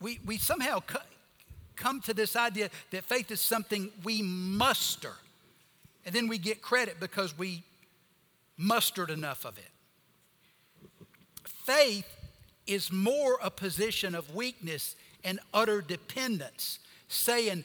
We, 0.00 0.18
we 0.24 0.38
somehow 0.38 0.82
come 1.76 2.00
to 2.02 2.14
this 2.14 2.36
idea 2.36 2.70
that 2.90 3.04
faith 3.04 3.30
is 3.30 3.40
something 3.40 3.90
we 4.02 4.22
muster, 4.22 5.12
and 6.04 6.14
then 6.14 6.28
we 6.28 6.38
get 6.38 6.62
credit 6.62 6.98
because 7.00 7.36
we 7.36 7.62
mustered 8.56 9.10
enough 9.10 9.44
of 9.44 9.58
it. 9.58 9.70
Faith 11.64 12.06
is 12.66 12.92
more 12.92 13.38
a 13.42 13.50
position 13.50 14.14
of 14.14 14.34
weakness 14.34 14.96
and 15.24 15.38
utter 15.54 15.80
dependence, 15.80 16.78
saying, 17.08 17.64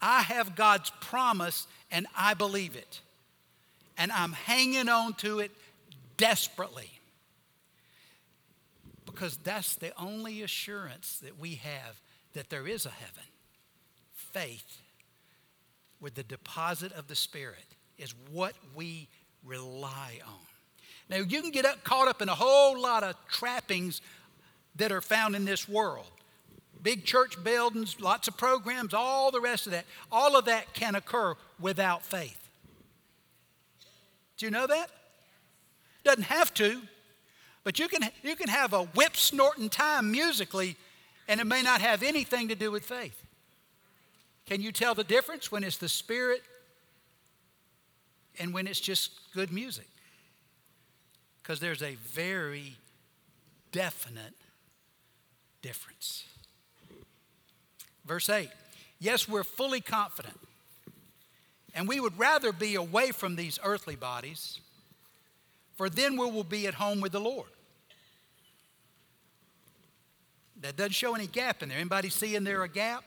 I 0.00 0.22
have 0.22 0.56
God's 0.56 0.90
promise 1.00 1.66
and 1.90 2.06
I 2.16 2.34
believe 2.34 2.76
it. 2.76 3.00
And 3.96 4.10
I'm 4.10 4.32
hanging 4.32 4.88
on 4.88 5.14
to 5.14 5.38
it 5.38 5.52
desperately. 6.16 6.90
Because 9.06 9.36
that's 9.36 9.76
the 9.76 9.92
only 10.00 10.42
assurance 10.42 11.20
that 11.22 11.38
we 11.38 11.54
have 11.56 12.00
that 12.32 12.50
there 12.50 12.66
is 12.66 12.84
a 12.84 12.90
heaven. 12.90 13.22
Faith 14.12 14.80
with 16.00 16.14
the 16.14 16.22
deposit 16.22 16.92
of 16.92 17.08
the 17.08 17.16
Spirit 17.16 17.64
is 17.98 18.14
what 18.30 18.54
we 18.74 19.08
rely 19.44 20.20
on. 20.26 20.34
Now, 21.08 21.16
you 21.16 21.42
can 21.42 21.50
get 21.50 21.64
up, 21.64 21.84
caught 21.84 22.08
up 22.08 22.22
in 22.22 22.28
a 22.28 22.34
whole 22.34 22.80
lot 22.80 23.02
of 23.02 23.14
trappings 23.28 24.00
that 24.76 24.90
are 24.90 25.00
found 25.00 25.36
in 25.36 25.44
this 25.44 25.68
world 25.68 26.06
big 26.84 27.04
church 27.04 27.42
buildings, 27.42 27.98
lots 27.98 28.28
of 28.28 28.36
programs, 28.36 28.94
all 28.94 29.32
the 29.32 29.40
rest 29.40 29.66
of 29.66 29.72
that. 29.72 29.86
All 30.12 30.36
of 30.36 30.44
that 30.44 30.72
can 30.74 30.94
occur 30.94 31.34
without 31.58 32.04
faith. 32.04 32.38
Do 34.36 34.46
you 34.46 34.52
know 34.52 34.66
that? 34.68 34.90
Doesn't 36.04 36.24
have 36.24 36.52
to, 36.54 36.82
but 37.64 37.78
you 37.78 37.88
can, 37.88 38.02
you 38.22 38.36
can 38.36 38.48
have 38.48 38.74
a 38.74 38.82
whip 38.82 39.16
snorting 39.16 39.70
time 39.70 40.12
musically, 40.12 40.76
and 41.26 41.40
it 41.40 41.46
may 41.46 41.62
not 41.62 41.80
have 41.80 42.02
anything 42.02 42.48
to 42.48 42.54
do 42.54 42.70
with 42.70 42.84
faith. 42.84 43.23
Can 44.46 44.60
you 44.60 44.72
tell 44.72 44.94
the 44.94 45.04
difference 45.04 45.50
when 45.50 45.64
it's 45.64 45.78
the 45.78 45.88
Spirit 45.88 46.42
and 48.38 48.52
when 48.52 48.66
it's 48.66 48.80
just 48.80 49.32
good 49.32 49.52
music? 49.52 49.86
because 51.44 51.60
there's 51.60 51.82
a 51.82 51.96
very 51.96 52.76
definite 53.70 54.32
difference. 55.60 56.24
Verse 58.04 58.28
8 58.30 58.48
Yes, 58.98 59.28
we're 59.28 59.44
fully 59.44 59.82
confident, 59.82 60.40
and 61.74 61.86
we 61.86 62.00
would 62.00 62.18
rather 62.18 62.50
be 62.50 62.74
away 62.74 63.10
from 63.10 63.36
these 63.36 63.58
earthly 63.62 63.96
bodies, 63.96 64.60
for 65.76 65.90
then 65.90 66.16
we 66.16 66.30
will 66.30 66.44
be 66.44 66.66
at 66.66 66.74
home 66.74 67.00
with 67.02 67.12
the 67.12 67.20
Lord. 67.20 67.48
That 70.62 70.76
doesn't 70.76 70.92
show 70.92 71.14
any 71.14 71.26
gap 71.26 71.62
in 71.62 71.68
there. 71.68 71.76
Anybody 71.76 72.08
seeing 72.08 72.42
there 72.44 72.62
a 72.62 72.68
gap? 72.68 73.04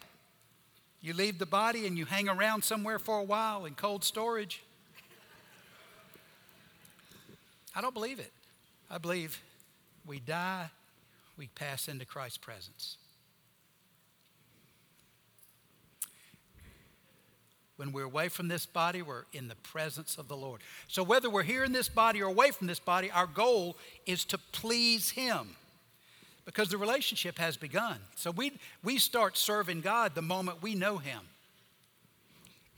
You 1.08 1.14
leave 1.14 1.40
the 1.40 1.46
body 1.46 1.88
and 1.88 1.98
you 1.98 2.04
hang 2.04 2.28
around 2.28 2.66
somewhere 2.66 3.00
for 3.00 3.18
a 3.18 3.24
while 3.24 3.64
in 3.64 3.76
cold 3.76 4.04
storage. 4.04 4.62
I 7.74 7.80
don't 7.80 7.94
believe 7.94 8.20
it. 8.20 8.34
I 8.92 8.98
believe 8.98 9.42
we 10.06 10.20
die, 10.20 10.70
we 11.38 11.48
pass 11.56 11.88
into 11.88 12.04
Christ's 12.04 12.40
presence. 12.40 12.98
When 17.78 17.94
we're 17.94 18.04
away 18.04 18.28
from 18.28 18.50
this 18.50 18.66
body, 18.66 19.02
we're 19.02 19.24
in 19.32 19.48
the 19.48 19.56
presence 19.56 20.18
of 20.18 20.28
the 20.28 20.36
Lord. 20.36 20.60
So, 20.90 21.04
whether 21.04 21.30
we're 21.30 21.44
here 21.44 21.64
in 21.64 21.72
this 21.72 21.88
body 21.88 22.22
or 22.22 22.28
away 22.28 22.52
from 22.52 22.68
this 22.68 22.80
body, 22.80 23.10
our 23.12 23.28
goal 23.28 23.78
is 24.06 24.26
to 24.26 24.38
please 24.52 25.12
Him 25.12 25.56
because 26.48 26.70
the 26.70 26.78
relationship 26.78 27.38
has 27.40 27.58
begun. 27.58 27.98
So, 28.16 28.32
we, 28.32 28.54
we 28.82 29.00
start 29.00 29.38
serving 29.38 29.82
God 29.82 30.16
the 30.16 30.22
moment 30.22 30.62
we 30.62 30.76
know 30.76 30.98
Him. 30.98 31.20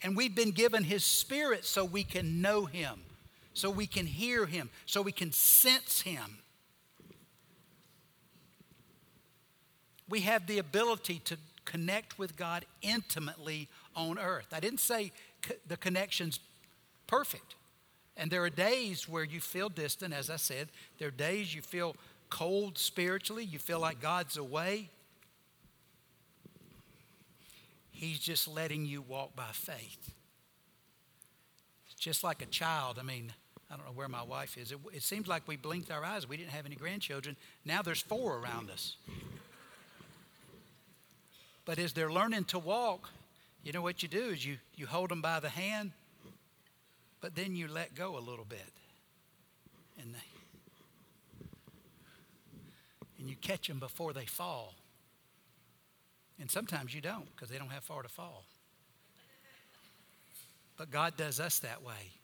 And 0.02 0.16
we've 0.16 0.34
been 0.34 0.50
given 0.50 0.82
His 0.82 1.04
Spirit 1.04 1.64
so 1.64 1.84
we 1.84 2.02
can 2.02 2.42
know 2.42 2.64
Him, 2.64 3.00
so 3.54 3.70
we 3.70 3.86
can 3.86 4.06
hear 4.06 4.44
Him, 4.44 4.70
so 4.86 5.02
we 5.02 5.12
can 5.12 5.30
sense 5.30 6.00
Him. 6.00 6.38
We 10.08 10.22
have 10.22 10.48
the 10.48 10.58
ability 10.58 11.20
to 11.26 11.38
connect 11.64 12.18
with 12.18 12.36
God 12.36 12.64
intimately 12.82 13.68
on 13.94 14.18
earth. 14.18 14.48
I 14.52 14.58
didn't 14.58 14.80
say 14.80 15.12
the 15.68 15.76
connection's 15.76 16.40
perfect. 17.06 17.54
And 18.16 18.32
there 18.32 18.42
are 18.42 18.50
days 18.50 19.08
where 19.08 19.22
you 19.22 19.38
feel 19.38 19.68
distant, 19.68 20.12
as 20.12 20.28
I 20.28 20.36
said. 20.36 20.70
There 20.98 21.06
are 21.06 21.12
days 21.12 21.54
you 21.54 21.62
feel 21.62 21.94
cold 22.30 22.78
spiritually, 22.78 23.44
you 23.44 23.58
feel 23.58 23.80
like 23.80 24.00
God's 24.00 24.36
away. 24.36 24.88
He's 27.90 28.18
just 28.18 28.48
letting 28.48 28.86
you 28.86 29.02
walk 29.02 29.36
by 29.36 29.50
faith. 29.52 30.12
It's 31.86 31.94
just 32.00 32.24
like 32.24 32.40
a 32.40 32.46
child. 32.46 32.98
I 32.98 33.02
mean, 33.02 33.32
I 33.70 33.76
don't 33.76 33.84
know 33.84 33.92
where 33.92 34.08
my 34.08 34.22
wife 34.22 34.56
is. 34.56 34.72
It, 34.72 34.78
it 34.92 35.02
seems 35.02 35.28
like 35.28 35.46
we 35.46 35.56
blinked 35.56 35.90
our 35.90 36.04
eyes. 36.04 36.28
We 36.28 36.36
didn't 36.36 36.50
have 36.50 36.66
any 36.66 36.76
grandchildren. 36.76 37.36
Now 37.64 37.82
there's 37.82 38.00
four 38.00 38.38
around 38.38 38.70
us. 38.70 38.96
But 41.64 41.78
as 41.78 41.92
they're 41.92 42.10
learning 42.10 42.44
to 42.46 42.58
walk, 42.58 43.10
you 43.62 43.72
know 43.72 43.82
what 43.82 44.02
you 44.02 44.08
do 44.08 44.30
is 44.30 44.44
you, 44.44 44.56
you 44.74 44.86
hold 44.86 45.10
them 45.10 45.20
by 45.20 45.38
the 45.40 45.50
hand, 45.50 45.92
but 47.20 47.34
then 47.34 47.54
you 47.54 47.68
let 47.68 47.94
go 47.94 48.16
a 48.16 48.20
little 48.20 48.46
bit. 48.46 48.72
And, 50.00 50.14
they, 50.14 50.29
and 53.20 53.28
you 53.28 53.36
catch 53.36 53.68
them 53.68 53.78
before 53.78 54.12
they 54.12 54.24
fall. 54.24 54.74
And 56.40 56.50
sometimes 56.50 56.94
you 56.94 57.02
don't 57.02 57.30
because 57.36 57.50
they 57.50 57.58
don't 57.58 57.70
have 57.70 57.84
far 57.84 58.02
to 58.02 58.08
fall. 58.08 58.46
But 60.78 60.90
God 60.90 61.18
does 61.18 61.38
us 61.38 61.58
that 61.58 61.82
way. 61.82 62.14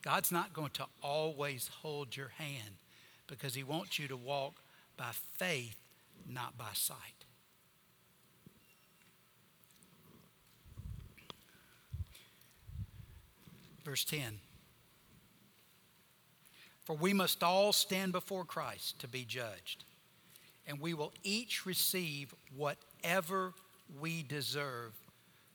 God's 0.00 0.30
not 0.30 0.52
going 0.52 0.70
to 0.74 0.86
always 1.02 1.68
hold 1.82 2.16
your 2.16 2.28
hand 2.38 2.76
because 3.26 3.54
He 3.54 3.64
wants 3.64 3.98
you 3.98 4.06
to 4.06 4.16
walk 4.16 4.60
by 4.96 5.10
faith, 5.36 5.76
not 6.28 6.56
by 6.56 6.70
sight. 6.74 6.96
Verse 13.84 14.04
10 14.04 14.38
For 16.84 16.94
we 16.94 17.12
must 17.12 17.42
all 17.42 17.72
stand 17.72 18.12
before 18.12 18.44
Christ 18.44 19.00
to 19.00 19.08
be 19.08 19.24
judged, 19.24 19.84
and 20.66 20.80
we 20.80 20.94
will 20.94 21.12
each 21.22 21.66
receive 21.66 22.34
whatever 22.56 23.52
we 24.00 24.22
deserve 24.22 24.92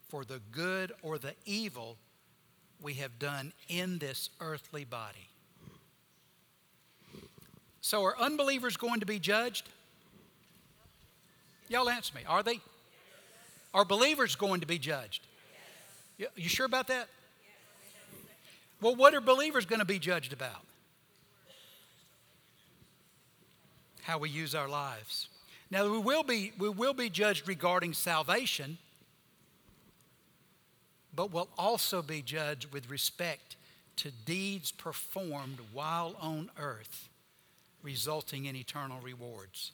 for 0.08 0.24
the 0.26 0.42
good 0.52 0.92
or 1.02 1.18
the 1.18 1.34
evil 1.46 1.98
we 2.82 2.94
have 2.96 3.20
done 3.20 3.54
in 3.68 4.00
this 4.00 4.30
earthly 4.40 4.86
body. 4.86 5.28
So, 7.82 8.04
are 8.04 8.18
unbelievers 8.20 8.78
going 8.78 9.00
to 9.00 9.06
be 9.06 9.20
judged? 9.20 9.70
Y'all 11.70 11.90
answer 11.90 12.14
me. 12.16 12.22
Are 12.28 12.44
they? 12.44 12.60
Are 13.74 13.86
believers 13.86 14.36
going 14.36 14.62
to 14.62 14.68
be 14.68 14.80
judged? 14.80 15.22
You 16.18 16.50
sure 16.50 16.66
about 16.66 16.88
that? 16.88 17.08
Well, 18.82 18.96
what 18.96 19.14
are 19.14 19.22
believers 19.22 19.66
going 19.66 19.80
to 19.80 19.86
be 19.86 20.00
judged 20.00 20.34
about? 20.34 20.66
How 24.10 24.18
we 24.18 24.32
use 24.32 24.56
our 24.56 24.68
lives. 24.68 25.28
Now, 25.70 25.88
we 25.88 26.00
will 26.00 26.24
be, 26.24 26.52
we 26.58 26.68
will 26.68 26.96
be 26.96 27.12
judged 27.12 27.48
regarding 27.48 27.94
salvation, 27.94 28.80
but 31.16 31.32
we'll 31.32 31.48
also 31.60 32.02
be 32.02 32.24
judged 32.24 32.74
with 32.74 32.90
respect 32.90 33.56
to 33.98 34.10
deeds 34.26 34.72
performed 34.72 35.60
while 35.74 36.16
on 36.20 36.50
earth, 36.60 37.08
resulting 37.84 38.46
in 38.46 38.56
eternal 38.56 39.00
rewards. 39.00 39.74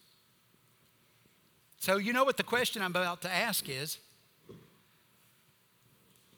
So, 1.79 1.95
you 1.95 2.11
know 2.11 2.25
what 2.25 2.35
the 2.35 2.43
question 2.43 2.81
I'm 2.81 2.91
about 2.91 3.21
to 3.21 3.33
ask 3.33 3.69
is 3.69 3.99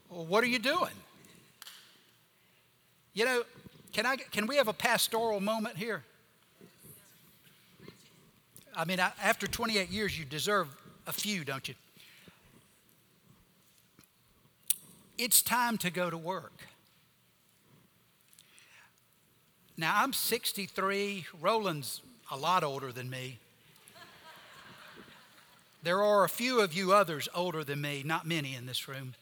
well, 0.08 0.24
what 0.24 0.44
are 0.44 0.48
you 0.48 0.60
doing? 0.60 0.94
You 3.16 3.26
know, 3.26 3.44
can, 3.92 4.06
I, 4.06 4.18
can 4.18 4.46
we 4.46 4.58
have 4.58 4.68
a 4.68 4.74
pastoral 4.74 5.40
moment 5.40 5.78
here? 5.78 6.04
I 8.78 8.86
mean, 8.86 9.00
after 9.00 9.48
28 9.48 9.90
years, 9.90 10.18
you 10.18 10.24
deserve 10.24 10.68
a 11.08 11.12
few, 11.12 11.44
don't 11.44 11.68
you? 11.68 11.74
It's 15.18 15.42
time 15.42 15.80
to 15.80 15.90
go 15.90 16.12
to 16.12 16.18
work. 16.18 16.54
Now, 19.78 20.04
I'm 20.04 20.14
63. 20.14 21.26
Roland's 21.42 22.02
a 22.32 22.38
lot 22.38 22.64
older 22.64 22.92
than 22.92 23.10
me. 23.10 23.40
There 25.82 26.04
are 26.04 26.24
a 26.24 26.30
few 26.30 26.60
of 26.60 26.74
you 26.74 26.94
others 26.94 27.28
older 27.34 27.64
than 27.64 27.82
me, 27.82 28.04
not 28.06 28.28
many 28.28 28.54
in 28.54 28.68
this 28.68 28.88
room. 28.88 29.16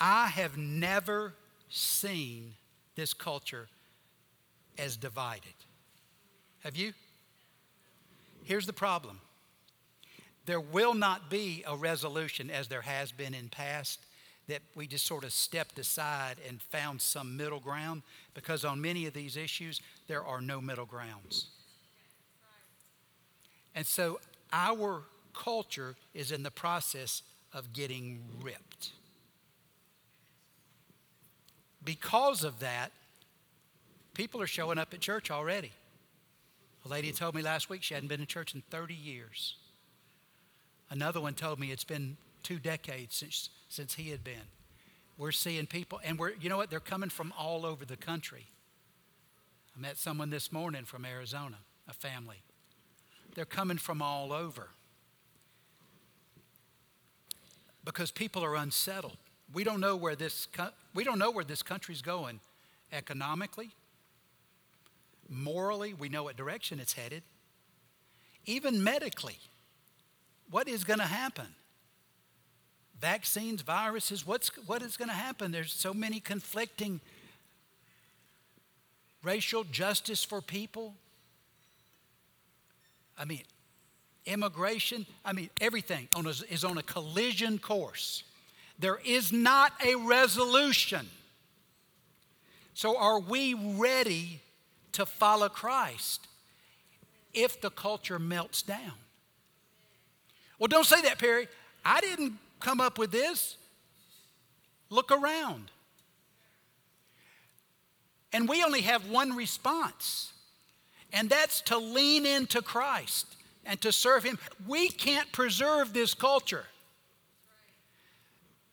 I 0.00 0.28
have 0.28 0.56
never 0.56 1.32
seen 1.68 2.54
this 2.94 3.12
culture 3.12 3.66
as 4.78 4.96
divided. 4.96 5.54
Have 6.62 6.76
you? 6.76 6.92
Here's 8.44 8.66
the 8.66 8.72
problem 8.72 9.20
there 10.46 10.60
will 10.60 10.94
not 10.94 11.30
be 11.30 11.64
a 11.66 11.74
resolution 11.74 12.50
as 12.50 12.68
there 12.68 12.82
has 12.82 13.10
been 13.12 13.34
in 13.34 13.48
past 13.48 14.00
that 14.46 14.60
we 14.74 14.86
just 14.86 15.06
sort 15.06 15.24
of 15.24 15.32
stepped 15.32 15.78
aside 15.78 16.36
and 16.46 16.60
found 16.60 17.00
some 17.00 17.34
middle 17.36 17.60
ground 17.60 18.02
because 18.34 18.62
on 18.62 18.78
many 18.78 19.06
of 19.06 19.14
these 19.14 19.38
issues 19.38 19.80
there 20.06 20.22
are 20.22 20.42
no 20.42 20.60
middle 20.60 20.84
grounds. 20.84 21.46
And 23.74 23.86
so 23.86 24.20
our 24.52 25.02
culture 25.32 25.96
is 26.12 26.30
in 26.30 26.42
the 26.42 26.50
process 26.50 27.22
of 27.54 27.72
getting 27.72 28.20
ripped. 28.42 28.90
Because 31.82 32.44
of 32.44 32.60
that, 32.60 32.92
people 34.12 34.42
are 34.42 34.46
showing 34.46 34.78
up 34.78 34.92
at 34.92 35.00
church 35.00 35.30
already. 35.30 35.72
A 36.84 36.88
lady 36.88 37.12
told 37.12 37.34
me 37.34 37.42
last 37.42 37.70
week 37.70 37.82
she 37.82 37.94
hadn't 37.94 38.08
been 38.08 38.20
in 38.20 38.26
church 38.26 38.54
in 38.54 38.62
30 38.70 38.94
years. 38.94 39.56
Another 40.90 41.20
one 41.20 41.34
told 41.34 41.58
me 41.58 41.72
it's 41.72 41.84
been 41.84 42.16
two 42.42 42.58
decades 42.58 43.16
since, 43.16 43.48
since 43.68 43.94
he 43.94 44.10
had 44.10 44.22
been. 44.22 44.48
We're 45.16 45.32
seeing 45.32 45.66
people, 45.66 46.00
and 46.04 46.18
we're, 46.18 46.32
you 46.40 46.48
know 46.48 46.56
what? 46.56 46.70
They're 46.70 46.80
coming 46.80 47.08
from 47.08 47.32
all 47.38 47.64
over 47.64 47.84
the 47.84 47.96
country. 47.96 48.46
I 49.76 49.80
met 49.80 49.96
someone 49.96 50.30
this 50.30 50.52
morning 50.52 50.84
from 50.84 51.04
Arizona, 51.04 51.56
a 51.88 51.92
family. 51.92 52.42
They're 53.34 53.44
coming 53.44 53.78
from 53.78 54.02
all 54.02 54.32
over 54.32 54.68
because 57.84 58.10
people 58.10 58.44
are 58.44 58.56
unsettled. 58.56 59.16
We 59.52 59.64
don't 59.64 59.80
know 59.80 59.96
where 59.96 60.16
this, 60.16 60.48
we 60.94 61.04
don't 61.04 61.18
know 61.18 61.30
where 61.30 61.44
this 61.44 61.62
country's 61.62 62.02
going 62.02 62.40
economically, 62.92 63.70
morally, 65.28 65.94
we 65.94 66.08
know 66.08 66.24
what 66.24 66.36
direction 66.36 66.80
it's 66.80 66.92
headed, 66.92 67.22
even 68.46 68.82
medically. 68.82 69.38
What 70.50 70.68
is 70.68 70.84
going 70.84 70.98
to 70.98 71.06
happen? 71.06 71.46
Vaccines, 73.00 73.62
viruses, 73.62 74.26
what's, 74.26 74.48
what 74.66 74.82
is 74.82 74.96
going 74.96 75.08
to 75.08 75.14
happen? 75.14 75.52
There's 75.52 75.72
so 75.72 75.92
many 75.92 76.20
conflicting 76.20 77.00
racial 79.22 79.64
justice 79.64 80.22
for 80.22 80.40
people. 80.40 80.94
I 83.18 83.24
mean, 83.24 83.42
immigration, 84.26 85.06
I 85.24 85.32
mean, 85.32 85.50
everything 85.60 86.08
on 86.14 86.26
a, 86.26 86.34
is 86.50 86.64
on 86.64 86.78
a 86.78 86.82
collision 86.82 87.58
course. 87.58 88.22
There 88.78 89.00
is 89.04 89.32
not 89.32 89.72
a 89.84 89.94
resolution. 89.96 91.08
So, 92.74 92.96
are 92.98 93.20
we 93.20 93.54
ready 93.54 94.40
to 94.94 95.06
follow 95.06 95.48
Christ 95.48 96.26
if 97.32 97.60
the 97.60 97.70
culture 97.70 98.18
melts 98.18 98.62
down? 98.62 98.92
Well, 100.58 100.68
don't 100.68 100.86
say 100.86 101.02
that, 101.02 101.18
Perry. 101.18 101.48
I 101.84 102.00
didn't 102.00 102.34
come 102.60 102.80
up 102.80 102.98
with 102.98 103.10
this? 103.10 103.56
Look 104.90 105.10
around. 105.10 105.70
And 108.32 108.48
we 108.48 108.64
only 108.64 108.80
have 108.80 109.08
one 109.08 109.36
response, 109.36 110.32
and 111.12 111.30
that's 111.30 111.60
to 111.62 111.78
lean 111.78 112.26
into 112.26 112.62
Christ 112.62 113.36
and 113.64 113.80
to 113.80 113.92
serve 113.92 114.24
Him. 114.24 114.38
We 114.66 114.88
can't 114.88 115.30
preserve 115.30 115.92
this 115.92 116.14
culture, 116.14 116.64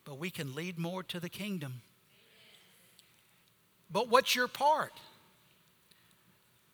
but 0.04 0.18
we 0.18 0.32
can 0.32 0.56
lead 0.56 0.80
more 0.80 1.04
to 1.04 1.20
the 1.20 1.30
kingdom. 1.30 1.82
But 3.92 4.10
what's 4.10 4.36
your 4.36 4.48
part? 4.48 4.94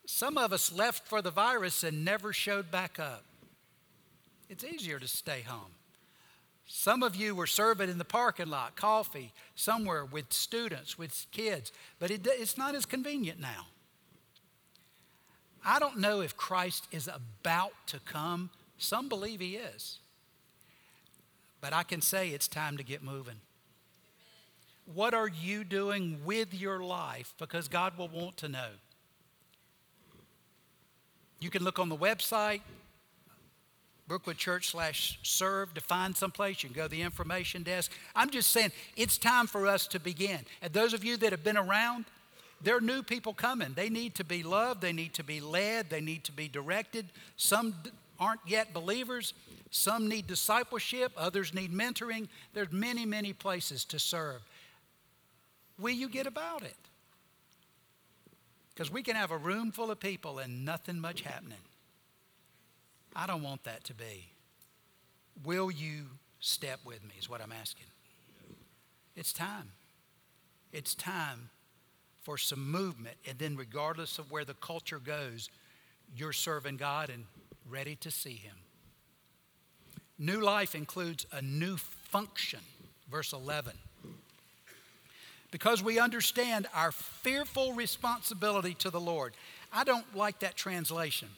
Some 0.08 0.38
of 0.38 0.54
us 0.54 0.72
left 0.72 1.06
for 1.06 1.22
the 1.22 1.32
virus 1.32 1.84
and 1.84 2.06
never 2.06 2.32
showed 2.32 2.72
back 2.72 2.98
up. 2.98 3.26
It's 4.50 4.64
easier 4.64 5.00
to 5.00 5.08
stay 5.08 5.42
home. 5.42 5.74
Some 6.66 7.04
of 7.04 7.14
you 7.16 7.36
were 7.36 7.46
serving 7.46 7.90
in 7.90 7.98
the 7.98 8.06
parking 8.06 8.50
lot, 8.50 8.78
coffee, 8.78 9.34
somewhere 9.54 10.06
with 10.06 10.32
students, 10.32 10.98
with 10.98 11.26
kids, 11.32 11.74
but 12.00 12.10
it, 12.10 12.26
it's 12.26 12.58
not 12.58 12.74
as 12.74 12.86
convenient 12.86 13.42
now. 13.42 13.68
I 15.64 15.78
don't 15.78 15.98
know 16.00 16.22
if 16.22 16.38
Christ 16.38 16.88
is 16.90 17.10
about 17.10 17.74
to 17.88 18.00
come. 18.00 18.50
Some 18.78 19.10
believe 19.10 19.42
he 19.42 19.58
is. 19.58 20.00
But 21.60 21.74
I 21.74 21.84
can 21.84 22.02
say 22.02 22.30
it's 22.30 22.48
time 22.48 22.78
to 22.78 22.84
get 22.84 23.04
moving. 23.04 23.42
What 24.94 25.14
are 25.14 25.28
you 25.28 25.66
doing 25.66 26.20
with 26.24 26.54
your 26.54 26.80
life? 26.80 27.34
Because 27.38 27.68
God 27.68 27.98
will 27.98 28.08
want 28.08 28.38
to 28.38 28.48
know. 28.48 28.70
You 31.40 31.50
can 31.50 31.64
look 31.64 31.80
on 31.80 31.90
the 31.90 31.98
website, 31.98 32.62
Brookwood 34.08 34.38
Church 34.38 34.70
slash 34.70 35.20
serve 35.24 35.74
to 35.74 35.82
find 35.82 36.16
someplace. 36.16 36.64
You 36.64 36.70
can 36.70 36.76
go 36.76 36.84
to 36.84 36.90
the 36.90 37.02
information 37.02 37.64
desk. 37.64 37.92
I'm 38.16 38.30
just 38.30 38.52
saying 38.52 38.72
it's 38.96 39.18
time 39.18 39.48
for 39.48 39.68
us 39.68 39.86
to 39.88 40.00
begin. 40.00 40.40
And 40.62 40.72
those 40.74 40.94
of 40.94 41.04
you 41.04 41.18
that 41.18 41.32
have 41.32 41.44
been 41.44 41.58
around, 41.58 42.06
there 42.62 42.78
are 42.78 42.82
new 42.82 43.04
people 43.04 43.34
coming. 43.34 43.74
They 43.76 43.90
need 43.90 44.16
to 44.16 44.24
be 44.24 44.44
loved, 44.44 44.82
they 44.82 44.94
need 44.94 45.14
to 45.16 45.24
be 45.24 45.42
led, 45.42 45.90
they 45.90 46.02
need 46.02 46.24
to 46.24 46.32
be 46.32 46.48
directed. 46.48 47.06
Some 47.36 47.76
aren't 48.20 48.42
yet 48.48 48.74
believers, 48.74 49.34
some 49.70 50.08
need 50.08 50.26
discipleship, 50.26 51.12
others 51.18 51.54
need 51.54 51.72
mentoring. 51.72 52.30
There's 52.54 52.72
many, 52.72 53.06
many 53.06 53.34
places 53.34 53.86
to 53.86 54.00
serve. 54.00 54.42
Will 55.78 55.94
you 55.94 56.10
get 56.10 56.26
about 56.26 56.64
it? 56.64 56.76
Because 58.78 58.92
we 58.92 59.02
can 59.02 59.16
have 59.16 59.32
a 59.32 59.38
room 59.38 59.72
full 59.72 59.90
of 59.90 60.00
people 60.00 60.38
and 60.38 60.64
nothing 60.64 61.00
much 61.00 61.22
happening. 61.22 61.58
I 63.16 63.26
don't 63.26 63.42
want 63.42 63.64
that 63.64 63.84
to 63.86 63.96
be. 63.96 64.30
Will 65.44 65.72
you 65.72 66.06
step 66.40 66.82
with 66.86 67.04
me, 67.04 67.16
is 67.20 67.28
what 67.28 67.42
I'm 67.42 67.52
asking. 67.52 67.88
It's 69.16 69.34
time. 69.34 69.72
It's 70.72 70.94
time 70.94 71.50
for 72.22 72.38
some 72.38 72.70
movement. 72.70 73.16
And 73.28 73.40
then, 73.40 73.56
regardless 73.56 74.20
of 74.20 74.30
where 74.30 74.46
the 74.46 74.54
culture 74.54 75.00
goes, 75.00 75.50
you're 76.16 76.32
serving 76.32 76.78
God 76.78 77.10
and 77.10 77.26
ready 77.68 77.96
to 77.96 78.12
see 78.12 78.36
Him. 78.36 78.58
New 80.20 80.40
life 80.40 80.76
includes 80.76 81.26
a 81.32 81.42
new 81.42 81.78
function. 81.78 82.60
Verse 83.10 83.34
11. 83.34 83.74
Because 85.52 85.82
we 85.82 86.00
understand 86.00 86.68
our 86.74 86.92
fearful 86.92 87.74
responsibility 87.74 88.74
to 88.76 88.90
the 88.90 89.00
Lord. 89.00 89.34
I 89.72 89.84
don't 89.84 90.16
like 90.16 90.40
that 90.40 90.56
translation. 90.56 91.30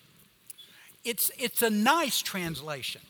It's, 1.03 1.31
it's 1.37 1.61
a 1.61 1.69
nice 1.69 2.21
translation. 2.21 3.01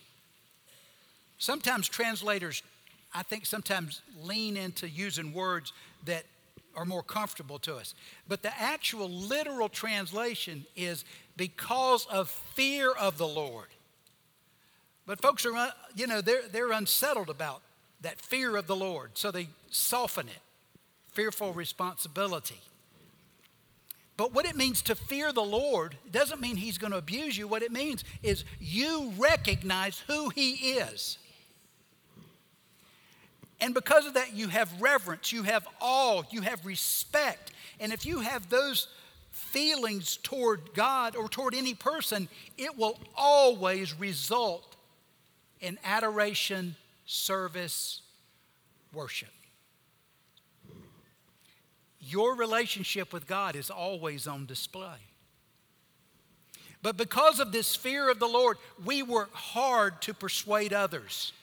Sometimes 1.38 1.88
translators, 1.88 2.64
I 3.14 3.24
think, 3.24 3.46
sometimes 3.46 4.02
lean 4.22 4.58
into 4.58 4.90
using 4.90 5.34
words 5.34 5.74
that 6.06 6.26
are 6.76 6.86
more 6.86 7.04
comfortable 7.04 7.60
to 7.60 7.76
us. 7.76 7.96
But 8.28 8.42
the 8.42 8.58
actual 8.60 9.10
literal 9.10 9.70
translation 9.70 10.66
is 10.76 11.06
because 11.36 12.06
of 12.08 12.30
fear 12.30 12.92
of 12.92 13.18
the 13.18 13.28
Lord. 13.28 13.68
But 15.06 15.22
folks 15.22 15.46
are, 15.46 15.56
uh, 15.56 15.72
you 15.96 16.08
know, 16.08 16.22
they're, 16.22 16.48
they're 16.48 16.72
unsettled 16.72 17.30
about 17.30 17.62
that 18.02 18.20
fear 18.20 18.56
of 18.56 18.68
the 18.68 18.76
Lord, 18.76 19.12
so 19.16 19.32
they 19.32 19.50
soften 19.72 20.28
it. 20.28 20.42
Fearful 21.12 21.54
responsibility. 21.54 22.60
But 24.20 24.34
what 24.34 24.46
it 24.46 24.58
means 24.58 24.82
to 24.82 24.96
fear 24.96 25.32
the 25.32 25.42
Lord 25.42 25.96
doesn't 26.12 26.42
mean 26.42 26.58
He's 26.58 26.78
going 26.78 26.92
to 26.92 26.98
abuse 26.98 27.38
you. 27.38 27.48
What 27.48 27.64
it 27.64 27.72
means 27.72 28.04
is 28.22 28.44
you 28.60 29.14
recognize 29.18 30.00
who 30.08 30.28
He 30.28 30.52
is. 30.74 31.18
And 33.62 33.74
because 33.74 34.06
of 34.06 34.16
that, 34.16 34.34
you 34.34 34.50
have 34.50 34.82
reverence, 34.82 35.32
you 35.32 35.44
have 35.44 35.66
awe, 35.80 36.24
you 36.32 36.42
have 36.42 36.66
respect. 36.66 37.52
And 37.80 37.94
if 37.94 38.06
you 38.06 38.20
have 38.20 38.50
those 38.50 38.88
feelings 39.32 40.18
toward 40.18 40.74
God 40.74 41.16
or 41.16 41.30
toward 41.30 41.56
any 41.56 41.74
person, 41.74 42.28
it 42.58 42.78
will 42.78 43.00
always 43.16 43.98
result 43.98 44.76
in 45.62 45.78
adoration, 45.84 46.76
service, 47.06 48.02
worship 48.94 49.30
your 52.12 52.36
relationship 52.36 53.14
with 53.14 53.28
God 53.28 53.56
is 53.56 53.70
always 53.70 54.28
on 54.28 54.46
display. 54.46 54.98
But 56.82 56.98
because 56.98 57.40
of 57.40 57.52
this 57.52 57.76
fear 57.76 58.10
of 58.10 58.20
the 58.20 58.28
Lord, 58.28 58.58
we 58.86 59.04
work 59.04 59.34
hard 59.34 60.02
to 60.04 60.14
persuade 60.14 60.74
others. 60.74 61.34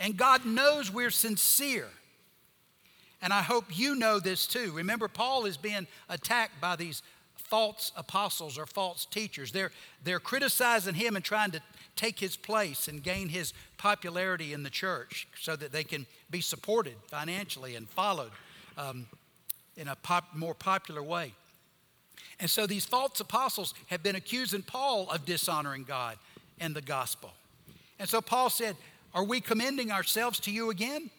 And 0.00 0.16
God 0.16 0.46
knows 0.46 0.90
we're 0.90 1.10
sincere. 1.10 1.88
And 3.20 3.32
I 3.32 3.42
hope 3.42 3.64
you 3.76 3.94
know 3.94 4.20
this 4.20 4.46
too. 4.46 4.72
Remember, 4.72 5.08
Paul 5.08 5.44
is 5.44 5.56
being 5.56 5.86
attacked 6.08 6.60
by 6.60 6.76
these 6.76 7.02
false 7.36 7.92
apostles 7.96 8.58
or 8.58 8.66
false 8.66 9.04
teachers. 9.06 9.52
They're, 9.52 9.72
they're 10.04 10.20
criticizing 10.20 10.94
him 10.94 11.16
and 11.16 11.24
trying 11.24 11.50
to 11.52 11.60
take 11.96 12.20
his 12.20 12.36
place 12.36 12.88
and 12.88 13.02
gain 13.02 13.28
his 13.28 13.52
popularity 13.76 14.52
in 14.52 14.62
the 14.62 14.70
church 14.70 15.26
so 15.40 15.56
that 15.56 15.72
they 15.72 15.84
can 15.84 16.06
be 16.30 16.40
supported 16.40 16.94
financially 17.08 17.74
and 17.74 17.88
followed. 17.88 18.30
Um, 18.76 19.06
in 19.78 19.88
a 19.88 19.96
pop, 19.96 20.34
more 20.34 20.54
popular 20.54 21.02
way. 21.02 21.32
And 22.40 22.50
so 22.50 22.66
these 22.66 22.84
false 22.84 23.18
apostles 23.20 23.72
have 23.86 24.02
been 24.02 24.16
accusing 24.16 24.62
Paul 24.62 25.08
of 25.10 25.24
dishonoring 25.24 25.84
God 25.84 26.18
and 26.60 26.74
the 26.74 26.82
gospel. 26.82 27.32
And 27.98 28.08
so 28.08 28.20
Paul 28.20 28.50
said, 28.50 28.76
Are 29.14 29.24
we 29.24 29.40
commending 29.40 29.90
ourselves 29.90 30.40
to 30.40 30.50
you 30.50 30.70
again? 30.70 31.10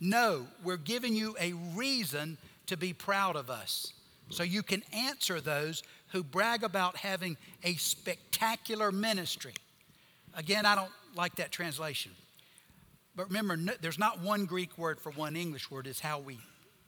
No, 0.00 0.46
we're 0.64 0.76
giving 0.76 1.14
you 1.14 1.36
a 1.40 1.52
reason 1.74 2.38
to 2.66 2.76
be 2.76 2.92
proud 2.92 3.36
of 3.36 3.50
us. 3.50 3.92
So 4.30 4.42
you 4.42 4.62
can 4.62 4.82
answer 4.92 5.40
those 5.40 5.82
who 6.08 6.22
brag 6.22 6.64
about 6.64 6.96
having 6.96 7.36
a 7.64 7.74
spectacular 7.74 8.90
ministry. 8.92 9.54
Again, 10.34 10.66
I 10.66 10.74
don't 10.74 10.92
like 11.14 11.36
that 11.36 11.50
translation. 11.52 12.12
But 13.16 13.26
remember, 13.26 13.74
there's 13.80 13.98
not 13.98 14.20
one 14.20 14.46
Greek 14.46 14.78
word 14.78 15.00
for 15.00 15.10
one 15.10 15.36
English 15.36 15.70
word, 15.70 15.86
it's 15.86 16.00
how 16.00 16.20
we 16.20 16.38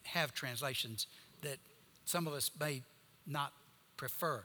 have 0.05 0.33
translations 0.35 1.07
that 1.43 1.59
some 2.05 2.27
of 2.27 2.33
us 2.33 2.51
may 2.59 2.83
not 3.27 3.53
prefer. 3.97 4.43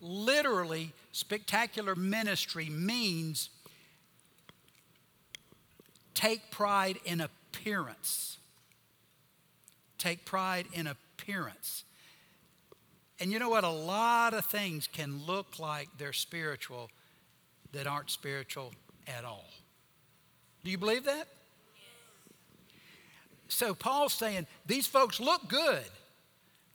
Literally, 0.00 0.92
spectacular 1.12 1.94
ministry 1.94 2.68
means 2.68 3.50
take 6.14 6.50
pride 6.50 6.98
in 7.04 7.20
appearance. 7.20 8.38
Take 9.98 10.24
pride 10.24 10.66
in 10.72 10.86
appearance. 10.86 11.84
And 13.18 13.32
you 13.32 13.38
know 13.38 13.48
what? 13.48 13.64
A 13.64 13.70
lot 13.70 14.34
of 14.34 14.44
things 14.44 14.86
can 14.86 15.24
look 15.26 15.58
like 15.58 15.88
they're 15.96 16.12
spiritual 16.12 16.90
that 17.72 17.86
aren't 17.86 18.10
spiritual 18.10 18.72
at 19.06 19.24
all. 19.24 19.46
Do 20.64 20.70
you 20.70 20.78
believe 20.78 21.04
that? 21.04 21.28
So 23.48 23.74
Paul's 23.74 24.14
saying 24.14 24.46
these 24.66 24.86
folks 24.86 25.20
look 25.20 25.48
good. 25.48 25.84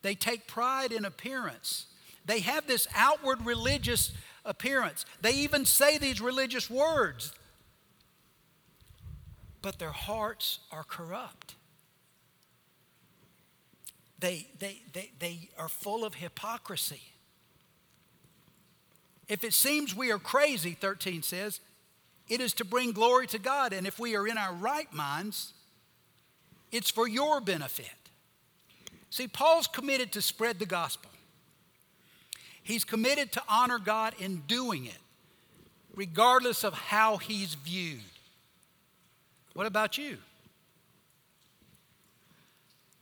They 0.01 0.15
take 0.15 0.47
pride 0.47 0.91
in 0.91 1.05
appearance. 1.05 1.85
They 2.25 2.39
have 2.39 2.67
this 2.67 2.87
outward 2.95 3.45
religious 3.45 4.11
appearance. 4.45 5.05
They 5.21 5.33
even 5.33 5.65
say 5.65 5.97
these 5.97 6.21
religious 6.21 6.69
words. 6.69 7.33
But 9.61 9.79
their 9.79 9.91
hearts 9.91 10.59
are 10.71 10.83
corrupt. 10.83 11.55
They, 14.19 14.47
they, 14.59 14.81
they, 14.93 15.11
they 15.19 15.49
are 15.57 15.69
full 15.69 16.05
of 16.05 16.15
hypocrisy. 16.15 17.01
If 19.27 19.43
it 19.43 19.53
seems 19.53 19.95
we 19.95 20.11
are 20.11 20.19
crazy, 20.19 20.73
13 20.73 21.23
says, 21.23 21.59
it 22.27 22.39
is 22.39 22.53
to 22.55 22.65
bring 22.65 22.91
glory 22.91 23.27
to 23.27 23.39
God. 23.39 23.73
And 23.73 23.87
if 23.87 23.99
we 23.99 24.15
are 24.15 24.27
in 24.27 24.37
our 24.37 24.53
right 24.53 24.91
minds, 24.93 25.53
it's 26.71 26.89
for 26.89 27.07
your 27.07 27.41
benefit. 27.41 27.85
See, 29.09 29.27
Paul's 29.27 29.67
committed 29.67 30.13
to 30.13 30.21
spread 30.21 30.59
the 30.59 30.65
gospel. 30.65 31.11
He's 32.63 32.85
committed 32.85 33.31
to 33.33 33.43
honor 33.49 33.79
God 33.79 34.13
in 34.19 34.43
doing 34.47 34.85
it, 34.85 34.97
regardless 35.95 36.63
of 36.63 36.73
how 36.73 37.17
he's 37.17 37.55
viewed. 37.55 37.99
What 39.53 39.65
about 39.65 39.97
you? 39.97 40.17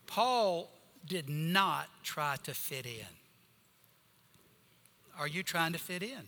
Paul 0.08 0.72
did 1.08 1.30
not 1.30 1.88
try 2.04 2.38
to 2.44 2.54
fit 2.54 2.86
in. 2.86 3.06
Are 5.20 5.28
you 5.28 5.44
trying 5.44 5.74
to 5.74 5.80
fit 5.80 6.02
in? 6.02 6.24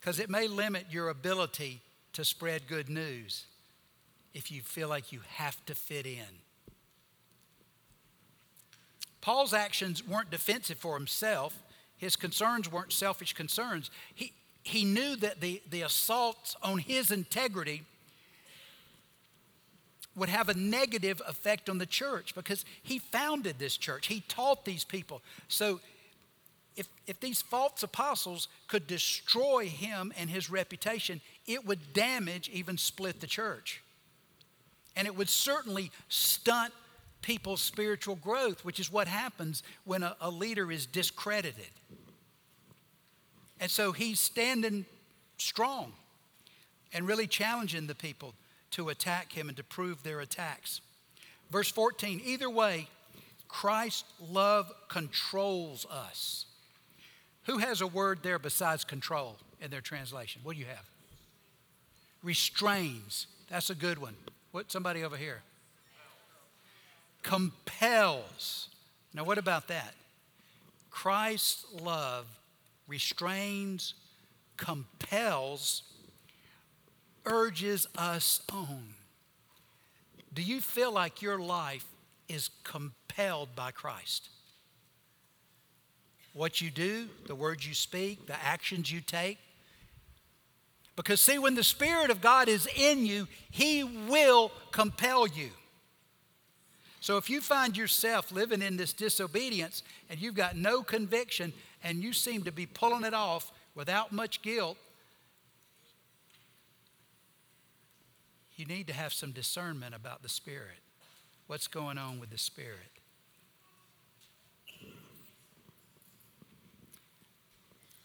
Because 0.00 0.18
it 0.18 0.30
may 0.30 0.46
limit 0.46 0.86
your 0.90 1.10
ability 1.10 1.82
to 2.14 2.24
spread 2.24 2.66
good 2.66 2.88
news 2.88 3.44
if 4.34 4.50
you 4.50 4.60
feel 4.60 4.88
like 4.88 5.12
you 5.12 5.20
have 5.36 5.64
to 5.66 5.74
fit 5.74 6.06
in. 6.06 6.42
Paul's 9.20 9.52
actions 9.52 10.06
weren't 10.06 10.30
defensive 10.30 10.78
for 10.78 10.94
himself. 10.94 11.62
His 11.96 12.16
concerns 12.16 12.70
weren't 12.70 12.92
selfish 12.92 13.32
concerns. 13.32 13.90
He, 14.14 14.32
he 14.62 14.84
knew 14.84 15.16
that 15.16 15.40
the, 15.40 15.60
the 15.68 15.82
assaults 15.82 16.56
on 16.62 16.78
his 16.78 17.10
integrity 17.10 17.82
would 20.14 20.28
have 20.28 20.48
a 20.48 20.54
negative 20.54 21.22
effect 21.26 21.68
on 21.68 21.78
the 21.78 21.86
church 21.86 22.34
because 22.34 22.64
he 22.82 22.98
founded 22.98 23.58
this 23.58 23.76
church. 23.76 24.06
He 24.06 24.20
taught 24.28 24.64
these 24.64 24.84
people. 24.84 25.22
So 25.48 25.80
if, 26.76 26.88
if 27.06 27.20
these 27.20 27.42
false 27.42 27.82
apostles 27.82 28.48
could 28.66 28.86
destroy 28.86 29.66
him 29.66 30.12
and 30.16 30.30
his 30.30 30.50
reputation, 30.50 31.20
it 31.46 31.66
would 31.66 31.92
damage, 31.92 32.48
even 32.52 32.78
split 32.78 33.20
the 33.20 33.26
church. 33.26 33.82
And 34.98 35.06
it 35.06 35.16
would 35.16 35.30
certainly 35.30 35.92
stunt 36.08 36.74
people's 37.22 37.62
spiritual 37.62 38.16
growth, 38.16 38.64
which 38.64 38.80
is 38.80 38.92
what 38.92 39.06
happens 39.06 39.62
when 39.84 40.02
a, 40.02 40.16
a 40.20 40.28
leader 40.28 40.70
is 40.70 40.86
discredited. 40.86 41.70
And 43.60 43.70
so 43.70 43.92
he's 43.92 44.18
standing 44.18 44.84
strong 45.38 45.92
and 46.92 47.06
really 47.06 47.28
challenging 47.28 47.86
the 47.86 47.94
people 47.94 48.34
to 48.72 48.88
attack 48.88 49.32
him 49.32 49.48
and 49.48 49.56
to 49.56 49.64
prove 49.64 50.02
their 50.02 50.20
attacks. 50.20 50.80
Verse 51.50 51.70
14 51.70 52.20
either 52.24 52.50
way, 52.50 52.88
Christ's 53.46 54.04
love 54.20 54.70
controls 54.88 55.86
us. 55.86 56.46
Who 57.44 57.58
has 57.58 57.80
a 57.80 57.86
word 57.86 58.20
there 58.22 58.38
besides 58.38 58.84
control 58.84 59.36
in 59.60 59.70
their 59.70 59.80
translation? 59.80 60.40
What 60.42 60.54
do 60.54 60.60
you 60.60 60.66
have? 60.66 60.90
Restrains. 62.22 63.28
That's 63.48 63.70
a 63.70 63.74
good 63.74 63.98
one. 63.98 64.14
What 64.52 64.70
somebody 64.72 65.04
over 65.04 65.16
here? 65.16 65.42
Compels. 67.22 68.68
Now 69.14 69.24
what 69.24 69.38
about 69.38 69.68
that? 69.68 69.94
Christ's 70.90 71.64
love 71.80 72.26
restrains, 72.88 73.94
compels, 74.56 75.82
urges 77.26 77.86
us 77.96 78.40
on. 78.50 78.94
Do 80.32 80.42
you 80.42 80.60
feel 80.60 80.90
like 80.90 81.22
your 81.22 81.38
life 81.38 81.84
is 82.28 82.50
compelled 82.64 83.54
by 83.54 83.70
Christ? 83.70 84.30
What 86.32 86.60
you 86.60 86.70
do, 86.70 87.08
the 87.26 87.34
words 87.34 87.66
you 87.66 87.74
speak, 87.74 88.26
the 88.26 88.42
actions 88.42 88.90
you 88.90 89.00
take. 89.00 89.38
Because, 90.98 91.20
see, 91.20 91.38
when 91.38 91.54
the 91.54 91.62
Spirit 91.62 92.10
of 92.10 92.20
God 92.20 92.48
is 92.48 92.66
in 92.76 93.06
you, 93.06 93.28
He 93.52 93.84
will 93.84 94.50
compel 94.72 95.28
you. 95.28 95.50
So, 96.98 97.18
if 97.18 97.30
you 97.30 97.40
find 97.40 97.76
yourself 97.76 98.32
living 98.32 98.62
in 98.62 98.76
this 98.76 98.92
disobedience 98.92 99.84
and 100.10 100.20
you've 100.20 100.34
got 100.34 100.56
no 100.56 100.82
conviction 100.82 101.52
and 101.84 102.02
you 102.02 102.12
seem 102.12 102.42
to 102.42 102.50
be 102.50 102.66
pulling 102.66 103.04
it 103.04 103.14
off 103.14 103.52
without 103.76 104.10
much 104.10 104.42
guilt, 104.42 104.76
you 108.56 108.64
need 108.64 108.88
to 108.88 108.92
have 108.92 109.12
some 109.12 109.30
discernment 109.30 109.94
about 109.94 110.24
the 110.24 110.28
Spirit. 110.28 110.80
What's 111.46 111.68
going 111.68 111.96
on 111.96 112.18
with 112.18 112.30
the 112.30 112.38
Spirit? 112.38 112.97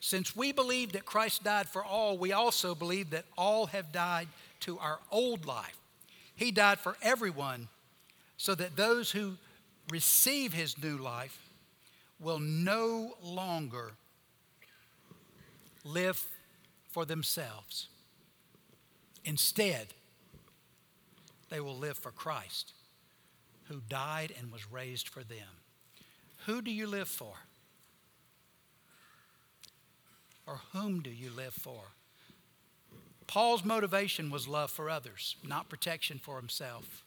Since 0.03 0.35
we 0.35 0.51
believe 0.51 0.91
that 0.91 1.05
Christ 1.05 1.45
died 1.45 1.69
for 1.69 1.81
all, 1.81 2.17
we 2.17 2.33
also 2.33 2.75
believe 2.75 3.11
that 3.11 3.23
all 3.37 3.67
have 3.67 3.93
died 3.93 4.27
to 4.59 4.77
our 4.77 4.99
old 5.09 5.45
life. 5.45 5.77
He 6.35 6.51
died 6.51 6.79
for 6.79 6.97
everyone 7.01 7.69
so 8.35 8.53
that 8.53 8.75
those 8.75 9.11
who 9.11 9.37
receive 9.89 10.51
his 10.51 10.77
new 10.77 10.97
life 10.97 11.39
will 12.19 12.39
no 12.39 13.13
longer 13.23 13.93
live 15.85 16.21
for 16.89 17.05
themselves. 17.05 17.87
Instead, 19.23 19.87
they 21.49 21.61
will 21.61 21.77
live 21.77 21.97
for 21.97 22.11
Christ, 22.11 22.73
who 23.69 23.79
died 23.87 24.33
and 24.37 24.51
was 24.51 24.69
raised 24.69 25.07
for 25.07 25.23
them. 25.23 25.63
Who 26.45 26.61
do 26.61 26.71
you 26.71 26.87
live 26.87 27.07
for? 27.07 27.35
Or 30.45 30.59
whom 30.73 31.01
do 31.01 31.09
you 31.09 31.29
live 31.29 31.53
for? 31.53 31.81
Paul's 33.27 33.63
motivation 33.63 34.29
was 34.29 34.47
love 34.47 34.69
for 34.69 34.89
others, 34.89 35.37
not 35.47 35.69
protection 35.69 36.19
for 36.19 36.37
himself. 36.37 37.03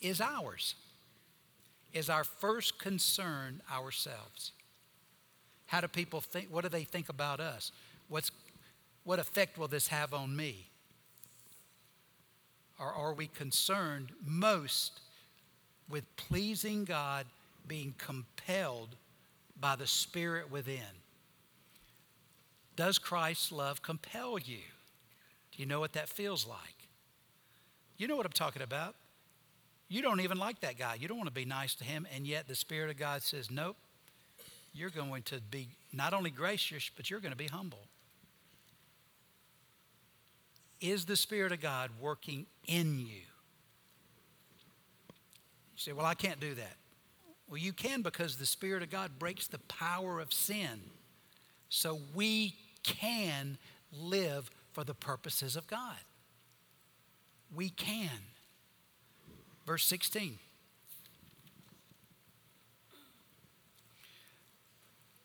Is 0.00 0.20
ours? 0.20 0.74
Is 1.92 2.10
our 2.10 2.24
first 2.24 2.78
concern 2.78 3.62
ourselves? 3.72 4.52
How 5.66 5.80
do 5.80 5.88
people 5.88 6.20
think? 6.20 6.48
What 6.50 6.62
do 6.62 6.68
they 6.68 6.84
think 6.84 7.08
about 7.08 7.40
us? 7.40 7.72
What's, 8.08 8.30
what 9.04 9.18
effect 9.18 9.58
will 9.58 9.68
this 9.68 9.88
have 9.88 10.12
on 10.12 10.36
me? 10.36 10.68
Or 12.78 12.92
are 12.92 13.14
we 13.14 13.26
concerned 13.28 14.12
most 14.24 15.00
with 15.88 16.04
pleasing 16.16 16.84
God, 16.84 17.26
being 17.66 17.94
compelled 17.96 18.90
by 19.58 19.76
the 19.76 19.86
Spirit 19.86 20.50
within? 20.50 21.05
Does 22.76 22.98
Christ's 22.98 23.50
love 23.50 23.82
compel 23.82 24.38
you? 24.38 24.60
Do 25.52 25.62
you 25.62 25.66
know 25.66 25.80
what 25.80 25.94
that 25.94 26.08
feels 26.08 26.46
like? 26.46 26.88
You 27.96 28.06
know 28.06 28.16
what 28.16 28.26
I'm 28.26 28.32
talking 28.32 28.62
about. 28.62 28.94
You 29.88 30.02
don't 30.02 30.20
even 30.20 30.38
like 30.38 30.60
that 30.60 30.78
guy. 30.78 30.96
You 31.00 31.08
don't 31.08 31.16
want 31.16 31.28
to 31.28 31.34
be 31.34 31.44
nice 31.44 31.74
to 31.76 31.84
him, 31.84 32.06
and 32.14 32.26
yet 32.26 32.46
the 32.48 32.54
Spirit 32.54 32.90
of 32.90 32.98
God 32.98 33.22
says, 33.22 33.50
Nope, 33.50 33.76
you're 34.74 34.90
going 34.90 35.22
to 35.24 35.40
be 35.50 35.68
not 35.92 36.12
only 36.12 36.30
gracious, 36.30 36.90
but 36.94 37.08
you're 37.08 37.20
going 37.20 37.32
to 37.32 37.38
be 37.38 37.46
humble. 37.46 37.86
Is 40.80 41.06
the 41.06 41.16
Spirit 41.16 41.52
of 41.52 41.60
God 41.60 41.90
working 42.00 42.46
in 42.66 42.98
you? 42.98 43.22
You 45.06 45.76
say, 45.76 45.92
Well, 45.92 46.04
I 46.06 46.14
can't 46.14 46.40
do 46.40 46.54
that. 46.54 46.76
Well, 47.48 47.58
you 47.58 47.72
can 47.72 48.02
because 48.02 48.36
the 48.36 48.46
Spirit 48.46 48.82
of 48.82 48.90
God 48.90 49.12
breaks 49.18 49.46
the 49.46 49.60
power 49.60 50.20
of 50.20 50.32
sin. 50.32 50.80
So 51.68 52.00
we 52.14 52.54
can 52.86 53.58
live 53.92 54.50
for 54.72 54.84
the 54.84 54.94
purposes 54.94 55.56
of 55.56 55.66
God. 55.66 55.96
We 57.54 57.68
can. 57.68 58.10
Verse 59.66 59.84
16. 59.84 60.38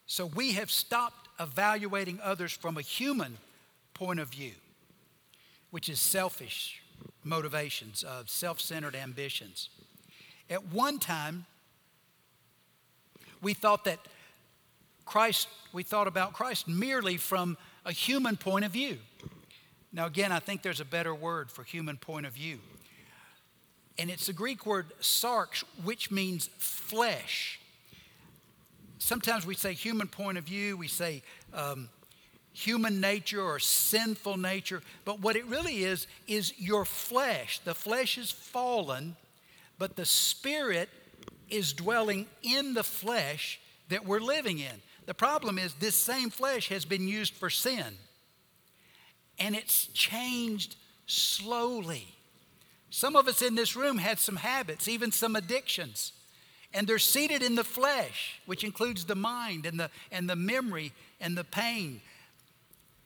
So 0.07 0.25
we 0.25 0.53
have 0.53 0.69
stopped 0.69 1.29
evaluating 1.39 2.19
others 2.21 2.51
from 2.51 2.77
a 2.77 2.81
human 2.81 3.37
point 3.93 4.19
of 4.19 4.29
view 4.29 4.53
which 5.71 5.87
is 5.87 5.99
selfish 5.99 6.81
motivations 7.23 8.03
of 8.03 8.29
self 8.29 8.59
centered 8.59 8.95
ambitions. 8.95 9.69
At 10.49 10.65
one 10.67 10.99
time, 10.99 11.45
we 13.41 13.53
thought 13.53 13.85
that 13.85 13.99
Christ, 15.11 15.49
we 15.73 15.83
thought 15.83 16.07
about 16.07 16.31
Christ 16.31 16.69
merely 16.69 17.17
from 17.17 17.57
a 17.85 17.91
human 17.91 18.37
point 18.37 18.63
of 18.63 18.71
view. 18.71 18.97
Now, 19.91 20.05
again, 20.05 20.31
I 20.31 20.39
think 20.39 20.61
there's 20.61 20.79
a 20.79 20.85
better 20.85 21.13
word 21.13 21.51
for 21.51 21.63
human 21.63 21.97
point 21.97 22.25
of 22.25 22.31
view. 22.31 22.59
And 23.99 24.09
it's 24.09 24.27
the 24.27 24.33
Greek 24.33 24.65
word 24.65 24.93
sarx, 25.01 25.65
which 25.83 26.11
means 26.11 26.49
flesh. 26.59 27.59
Sometimes 28.99 29.45
we 29.45 29.53
say 29.53 29.73
human 29.73 30.07
point 30.07 30.37
of 30.37 30.45
view, 30.45 30.77
we 30.77 30.87
say 30.87 31.23
um, 31.53 31.89
human 32.53 33.01
nature 33.01 33.41
or 33.41 33.59
sinful 33.59 34.37
nature, 34.37 34.81
but 35.03 35.19
what 35.19 35.35
it 35.35 35.45
really 35.47 35.83
is, 35.83 36.07
is 36.25 36.57
your 36.57 36.85
flesh. 36.85 37.59
The 37.59 37.75
flesh 37.75 38.17
is 38.17 38.31
fallen, 38.31 39.17
but 39.77 39.97
the 39.97 40.05
spirit 40.05 40.87
is 41.49 41.73
dwelling 41.73 42.27
in 42.43 42.75
the 42.75 42.83
flesh 42.83 43.59
that 43.89 44.05
we're 44.05 44.21
living 44.21 44.59
in. 44.59 44.81
The 45.05 45.13
problem 45.13 45.57
is, 45.57 45.73
this 45.73 45.95
same 45.95 46.29
flesh 46.29 46.69
has 46.69 46.85
been 46.85 47.07
used 47.07 47.33
for 47.33 47.49
sin, 47.49 47.97
and 49.39 49.55
it's 49.55 49.87
changed 49.87 50.75
slowly. 51.07 52.15
Some 52.89 53.15
of 53.15 53.27
us 53.27 53.41
in 53.41 53.55
this 53.55 53.75
room 53.75 53.97
had 53.97 54.19
some 54.19 54.37
habits, 54.37 54.87
even 54.87 55.11
some 55.11 55.35
addictions, 55.35 56.13
and 56.73 56.87
they're 56.87 56.99
seated 56.99 57.41
in 57.41 57.55
the 57.55 57.63
flesh, 57.63 58.39
which 58.45 58.63
includes 58.63 59.05
the 59.05 59.15
mind 59.15 59.65
and 59.65 59.79
the, 59.79 59.89
and 60.11 60.29
the 60.29 60.35
memory 60.35 60.93
and 61.19 61.37
the 61.37 61.43
pain 61.43 62.01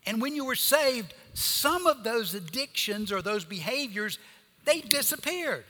And 0.05 0.21
when 0.21 0.36
you 0.36 0.45
were 0.45 0.55
saved, 0.55 1.13
some 1.34 1.88
of 1.88 2.03
those 2.03 2.34
addictions 2.34 3.12
or 3.12 3.21
those 3.21 3.43
behaviors, 3.43 4.19
they 4.65 4.81
disappeared. 4.81 5.65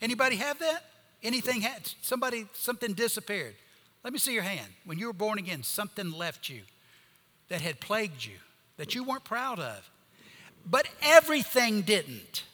Anybody 0.00 0.36
have 0.36 0.58
that? 0.58 0.84
Anything 1.22 1.60
had 1.60 1.88
somebody 2.02 2.46
something 2.52 2.94
disappeared. 2.94 3.54
Let 4.06 4.12
me 4.12 4.20
see 4.20 4.34
your 4.34 4.44
hand. 4.44 4.68
When 4.84 5.00
you 5.00 5.08
were 5.08 5.12
born 5.12 5.36
again, 5.36 5.64
something 5.64 6.12
left 6.12 6.48
you 6.48 6.60
that 7.48 7.60
had 7.60 7.80
plagued 7.80 8.24
you, 8.24 8.36
that 8.76 8.94
you 8.94 9.02
weren't 9.02 9.24
proud 9.24 9.58
of. 9.58 9.90
But 10.64 10.86
everything 11.02 11.82
didn't. 11.82 12.44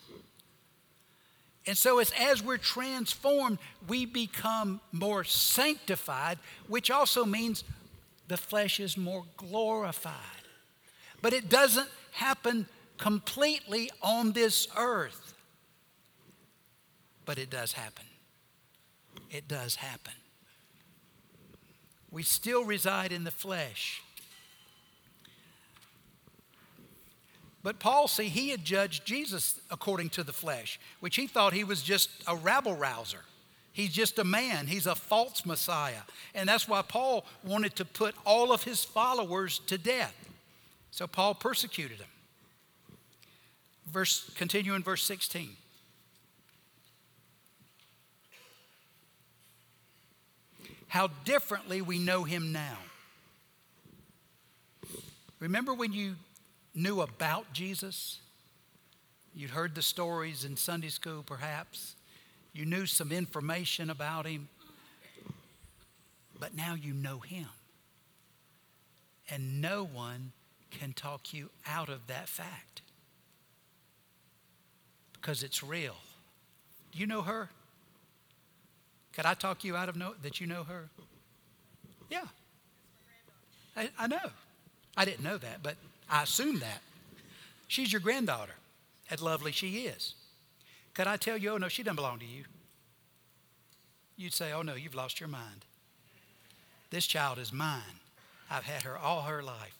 And 1.66 1.76
so, 1.76 1.98
as, 1.98 2.10
as 2.18 2.42
we're 2.42 2.56
transformed, 2.56 3.58
we 3.86 4.06
become 4.06 4.80
more 4.92 5.24
sanctified, 5.24 6.38
which 6.68 6.90
also 6.90 7.26
means 7.26 7.64
the 8.28 8.38
flesh 8.38 8.80
is 8.80 8.96
more 8.96 9.24
glorified. 9.36 10.14
But 11.20 11.34
it 11.34 11.50
doesn't 11.50 11.90
happen 12.12 12.66
completely 12.96 13.90
on 14.00 14.32
this 14.32 14.68
earth. 14.74 15.34
But 17.26 17.36
it 17.36 17.50
does 17.50 17.74
happen. 17.74 18.06
It 19.30 19.48
does 19.48 19.74
happen. 19.74 20.14
We 22.12 22.22
still 22.22 22.64
reside 22.64 23.10
in 23.10 23.24
the 23.24 23.30
flesh. 23.30 24.02
But 27.62 27.78
Paul, 27.78 28.08
see, 28.08 28.28
he 28.28 28.50
had 28.50 28.64
judged 28.64 29.04
Jesus 29.06 29.60
according 29.70 30.10
to 30.10 30.24
the 30.24 30.32
flesh, 30.32 30.78
which 31.00 31.16
he 31.16 31.26
thought 31.26 31.52
he 31.52 31.64
was 31.64 31.82
just 31.82 32.10
a 32.26 32.36
rabble 32.36 32.74
rouser. 32.74 33.20
He's 33.72 33.92
just 33.92 34.18
a 34.18 34.24
man. 34.24 34.66
He's 34.66 34.86
a 34.86 34.94
false 34.94 35.46
Messiah. 35.46 36.02
And 36.34 36.48
that's 36.48 36.68
why 36.68 36.82
Paul 36.82 37.24
wanted 37.44 37.76
to 37.76 37.84
put 37.84 38.14
all 38.26 38.52
of 38.52 38.64
his 38.64 38.84
followers 38.84 39.60
to 39.66 39.78
death. 39.78 40.14
So 40.90 41.06
Paul 41.06 41.34
persecuted 41.34 41.98
them. 41.98 42.08
Verse, 43.90 44.30
continue 44.34 44.74
in 44.74 44.82
verse 44.82 45.02
16. 45.04 45.56
How 50.92 51.08
differently 51.24 51.80
we 51.80 51.98
know 51.98 52.24
him 52.24 52.52
now. 52.52 52.76
Remember 55.40 55.72
when 55.72 55.94
you 55.94 56.16
knew 56.74 57.00
about 57.00 57.50
Jesus. 57.54 58.20
You'd 59.34 59.52
heard 59.52 59.74
the 59.74 59.80
stories 59.80 60.44
in 60.44 60.54
Sunday 60.54 60.90
school, 60.90 61.22
perhaps. 61.22 61.96
You 62.52 62.66
knew 62.66 62.84
some 62.84 63.10
information 63.10 63.88
about 63.88 64.26
him. 64.26 64.48
But 66.38 66.54
now 66.54 66.74
you 66.74 66.92
know 66.92 67.20
him. 67.20 67.48
And 69.30 69.62
no 69.62 69.86
one 69.86 70.32
can 70.70 70.92
talk 70.92 71.32
you 71.32 71.48
out 71.66 71.88
of 71.88 72.06
that 72.08 72.28
fact 72.28 72.82
because 75.14 75.42
it's 75.42 75.62
real. 75.62 75.96
Do 76.92 76.98
you 76.98 77.06
know 77.06 77.22
her? 77.22 77.48
Could 79.14 79.26
I 79.26 79.34
talk 79.34 79.64
you 79.64 79.76
out 79.76 79.88
of 79.88 79.96
know, 79.96 80.14
that 80.22 80.40
you 80.40 80.46
know 80.46 80.64
her? 80.64 80.88
Yeah. 82.10 82.24
I, 83.76 83.90
I 83.98 84.06
know. 84.06 84.30
I 84.96 85.04
didn't 85.04 85.24
know 85.24 85.38
that, 85.38 85.62
but 85.62 85.76
I 86.10 86.22
assume 86.22 86.58
that. 86.60 86.80
She's 87.68 87.92
your 87.92 88.00
granddaughter, 88.00 88.54
as 89.10 89.22
lovely 89.22 89.52
she 89.52 89.86
is. 89.86 90.14
Could 90.94 91.06
I 91.06 91.16
tell 91.16 91.38
you, 91.38 91.50
oh 91.50 91.58
no, 91.58 91.68
she 91.68 91.82
doesn't 91.82 91.96
belong 91.96 92.18
to 92.18 92.26
you? 92.26 92.44
You'd 94.16 94.34
say, 94.34 94.52
oh 94.52 94.62
no, 94.62 94.74
you've 94.74 94.94
lost 94.94 95.20
your 95.20 95.28
mind. 95.28 95.64
This 96.90 97.06
child 97.06 97.38
is 97.38 97.52
mine. 97.52 98.00
I've 98.50 98.64
had 98.64 98.82
her 98.82 98.98
all 98.98 99.22
her 99.22 99.42
life. 99.42 99.74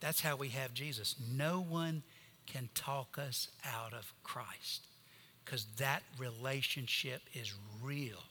That's 0.00 0.22
how 0.22 0.34
we 0.34 0.48
have 0.48 0.74
Jesus. 0.74 1.14
No 1.32 1.60
one 1.60 2.02
can 2.46 2.68
talk 2.74 3.16
us 3.18 3.48
out 3.64 3.92
of 3.92 4.12
Christ 4.24 4.86
because 5.44 5.66
that 5.78 6.02
relationship 6.18 7.22
is 7.32 7.54
real, 7.82 8.24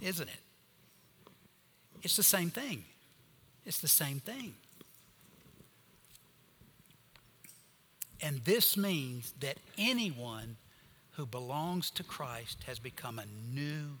isn't 0.00 0.28
it? 0.28 0.40
It's 2.02 2.16
the 2.16 2.22
same 2.22 2.50
thing. 2.50 2.84
It's 3.64 3.80
the 3.80 3.88
same 3.88 4.20
thing. 4.20 4.54
And 8.20 8.44
this 8.44 8.76
means 8.76 9.32
that 9.40 9.58
anyone 9.76 10.56
who 11.12 11.26
belongs 11.26 11.90
to 11.90 12.02
Christ 12.02 12.64
has 12.66 12.78
become 12.78 13.18
a 13.18 13.26
new 13.54 13.98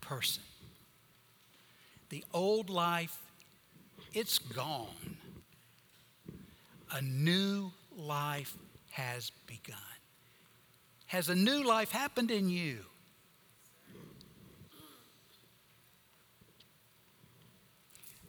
person. 0.00 0.42
The 2.10 2.24
old 2.32 2.70
life, 2.70 3.18
it's 4.14 4.38
gone. 4.38 5.16
A 6.92 7.02
new 7.02 7.72
life 7.96 8.56
has 8.90 9.30
begun. 9.46 9.76
Has 11.06 11.28
a 11.28 11.34
new 11.34 11.62
life 11.64 11.90
happened 11.90 12.30
in 12.30 12.48
you? 12.48 12.78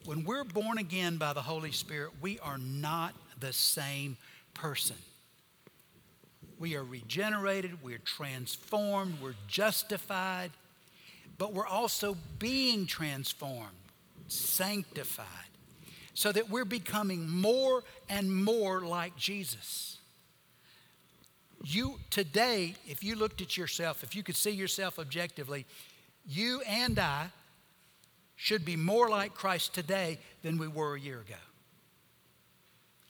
When 0.10 0.24
we're 0.24 0.44
born 0.44 0.80
again 0.80 1.18
by 1.18 1.34
the 1.34 1.44
Holy 1.44 1.72
Spirit, 1.72 2.14
we 2.20 2.40
are 2.40 2.58
not 2.58 3.14
the 3.40 3.54
same 3.54 4.18
person. 4.56 4.96
We 6.58 6.76
are 6.78 6.84
regenerated, 6.84 7.84
we're 7.84 8.00
transformed, 8.00 9.22
we're 9.22 9.36
justified, 9.48 10.50
but 11.38 11.54
we're 11.54 11.68
also 11.68 12.18
being 12.40 12.88
transformed, 12.88 13.70
sanctified, 14.28 15.28
so 16.16 16.32
that 16.32 16.50
we're 16.50 16.66
becoming 16.66 17.30
more 17.30 17.84
and 18.10 18.34
more 18.34 18.82
like 18.82 19.16
Jesus. 19.16 20.00
You 21.64 22.00
today, 22.10 22.74
if 22.88 23.04
you 23.04 23.14
looked 23.14 23.42
at 23.42 23.58
yourself, 23.58 24.04
if 24.04 24.16
you 24.16 24.24
could 24.24 24.36
see 24.36 24.50
yourself 24.50 24.98
objectively, 24.98 25.68
you 26.26 26.64
and 26.68 26.98
I 26.98 27.28
should 28.42 28.64
be 28.64 28.78
more 28.78 29.10
like 29.10 29.34
Christ 29.34 29.74
today 29.74 30.18
than 30.44 30.58
we 30.58 30.70
were 30.70 30.96
a 30.96 31.00
year 31.00 31.20
ago, 31.20 31.36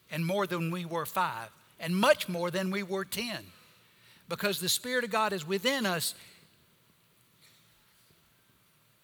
and 0.09 0.25
more 0.25 0.47
than 0.47 0.71
we 0.71 0.85
were 0.85 1.05
five 1.05 1.49
and 1.79 1.95
much 1.95 2.27
more 2.27 2.49
than 2.49 2.71
we 2.71 2.81
were 2.81 3.05
10. 3.05 3.37
Because 4.27 4.59
the 4.59 4.67
Spirit 4.67 5.03
of 5.03 5.11
God 5.11 5.31
is 5.31 5.47
within 5.47 5.85
us, 5.85 6.15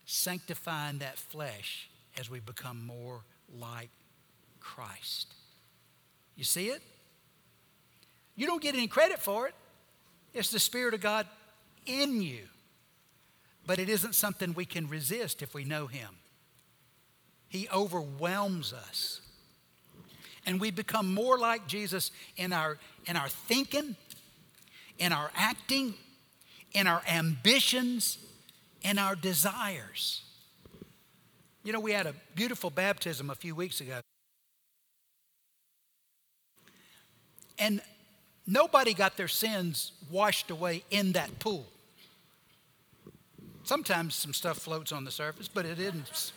sanctifying 0.05 0.97
that 0.97 1.19
flesh 1.19 1.89
as 2.19 2.27
we 2.27 2.39
become 2.39 2.83
more 2.83 3.21
like 3.59 3.89
Christ. 4.59 5.31
You 6.35 6.43
see 6.43 6.69
it? 6.69 6.81
You 8.35 8.47
don't 8.47 8.63
get 8.63 8.73
any 8.73 8.88
credit 8.88 9.19
for 9.19 9.47
it. 9.47 9.53
It's 10.33 10.49
the 10.49 10.59
Spirit 10.59 10.95
of 10.95 11.01
God 11.01 11.27
in 11.85 12.19
you. 12.19 12.47
But 13.65 13.80
it 13.80 13.89
isn't 13.89 14.15
something 14.15 14.54
we 14.54 14.65
can 14.65 14.88
resist 14.88 15.41
if 15.41 15.54
we 15.54 15.63
know 15.63 15.88
Him. 15.88 16.10
He 17.47 17.67
overwhelms 17.69 18.73
us 18.73 19.21
and 20.45 20.62
we 20.62 20.71
become 20.71 21.13
more 21.13 21.38
like 21.38 21.67
Jesus 21.67 22.12
in 22.38 22.54
our, 22.54 22.78
in 23.06 23.17
our 23.17 23.28
thinking, 23.28 23.95
in 24.97 25.12
our 25.12 25.32
acting, 25.36 25.95
in 26.73 26.88
our 26.88 27.01
ambitions, 27.10 28.19
in 28.82 28.99
our 28.99 29.15
desires. 29.15 30.21
You 31.63 31.73
know, 31.73 31.80
we 31.80 31.93
had 31.93 32.06
a 32.06 32.13
beautiful 32.36 32.69
baptism 32.69 33.30
a 33.30 33.36
few 33.36 33.56
weeks 33.56 33.82
ago. 33.82 34.01
And 37.58 37.82
nobody 38.45 38.93
got 38.93 39.17
their 39.17 39.28
sins 39.28 39.93
washed 40.12 40.51
away 40.51 40.84
in 40.91 41.13
that 41.13 41.39
pool. 41.39 41.66
Sometimes 43.66 44.13
some 44.13 44.32
stuff 44.32 44.59
floats 44.59 44.91
on 44.91 45.05
the 45.05 45.11
surface, 45.11 45.47
but 45.47 45.66
it 45.66 45.76
didn't. 45.76 46.32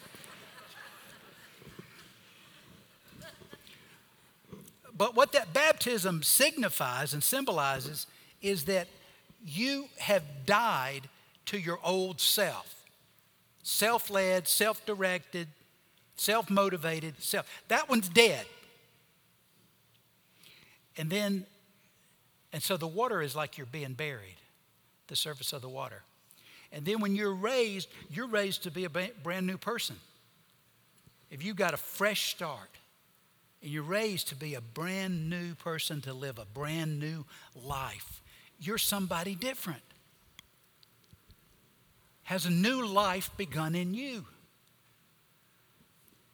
But 4.96 5.14
what 5.14 5.32
that 5.32 5.52
baptism 5.52 6.22
signifies 6.22 7.12
and 7.12 7.22
symbolizes 7.22 8.06
is 8.40 8.64
that 8.64 8.88
you 9.44 9.88
have 9.98 10.22
died 10.46 11.08
to 11.46 11.58
your 11.58 11.78
old 11.84 12.20
self 12.20 12.74
self 13.62 14.08
led, 14.08 14.48
self 14.48 14.84
directed, 14.86 15.48
self 16.16 16.48
motivated, 16.48 17.22
self. 17.22 17.46
That 17.68 17.90
one's 17.90 18.08
dead. 18.08 18.46
And 20.96 21.10
then, 21.10 21.44
and 22.54 22.62
so 22.62 22.78
the 22.78 22.88
water 22.88 23.20
is 23.20 23.36
like 23.36 23.58
you're 23.58 23.66
being 23.66 23.92
buried, 23.92 24.36
the 25.08 25.16
surface 25.16 25.52
of 25.52 25.60
the 25.60 25.68
water. 25.68 26.02
And 26.72 26.84
then 26.84 27.00
when 27.00 27.16
you're 27.16 27.34
raised, 27.34 27.88
you're 28.10 28.26
raised 28.26 28.64
to 28.64 28.70
be 28.70 28.84
a 28.84 28.90
brand 28.90 29.46
new 29.46 29.56
person. 29.56 29.96
If 31.30 31.44
you've 31.44 31.56
got 31.56 31.74
a 31.74 31.78
fresh 31.78 32.30
start, 32.30 32.70
and 33.62 33.70
you're 33.70 33.82
raised 33.82 34.28
to 34.28 34.36
be 34.36 34.54
a 34.54 34.60
brand 34.60 35.28
new 35.28 35.54
person 35.54 36.00
to 36.02 36.12
live 36.12 36.38
a 36.38 36.44
brand 36.44 37.00
new 37.00 37.24
life. 37.54 38.22
You're 38.60 38.78
somebody 38.78 39.34
different. 39.34 39.82
Has 42.24 42.46
a 42.46 42.50
new 42.50 42.86
life 42.86 43.30
begun 43.36 43.74
in 43.74 43.94
you? 43.94 44.26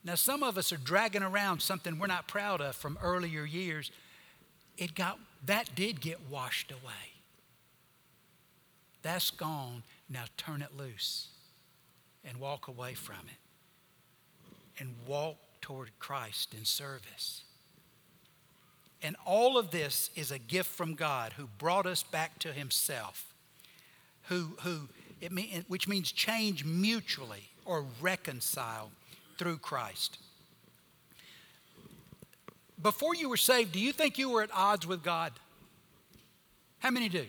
Now, 0.05 0.17
some 0.17 0.43
of 0.43 0.59
us 0.59 0.71
are 0.71 0.77
dragging 0.77 1.23
around 1.23 1.63
something 1.63 1.99
we're 1.99 2.09
not 2.09 2.29
proud 2.29 2.61
of 2.61 2.77
from 2.77 2.99
earlier 3.03 3.45
years 3.45 3.91
it 4.77 4.95
got 4.95 5.19
that 5.47 5.75
did 5.75 6.01
get 6.01 6.19
washed 6.31 6.73
away. 6.73 7.13
That's 9.03 9.31
gone. 9.31 9.83
Now 10.15 10.27
turn 10.37 10.63
it 10.63 10.77
loose 10.77 11.27
and 12.25 12.39
walk 12.39 12.69
away 12.69 12.95
from 12.95 13.17
it 13.27 14.81
and 14.81 14.95
walk 15.09 15.37
toward 15.61 15.91
Christ 15.99 16.55
in 16.55 16.65
service. 16.65 17.43
And 19.03 19.17
all 19.27 19.59
of 19.59 19.73
this 19.73 20.11
is 20.15 20.31
a 20.31 20.39
gift 20.39 20.71
from 20.71 20.95
God 20.95 21.33
who 21.33 21.49
brought 21.59 21.85
us 21.85 22.05
back 22.05 22.39
to 22.39 22.53
himself, 22.53 23.35
who, 24.29 24.57
who 24.61 24.89
it 25.21 25.33
mean, 25.33 25.65
which 25.67 25.89
means 25.89 26.13
change 26.13 26.65
mutually 26.65 27.49
or 27.65 27.85
reconcile 28.01 28.93
through 29.37 29.59
Christ. 29.59 30.19
Before 32.81 33.17
you 33.17 33.29
were 33.29 33.37
saved, 33.37 33.73
do 33.73 33.81
you 33.81 33.93
think 33.93 34.17
you 34.17 34.31
were 34.31 34.43
at 34.43 34.51
odds 34.55 34.87
with 34.87 35.03
God? 35.03 35.33
How 36.79 36.91
many 36.91 37.09
do? 37.09 37.27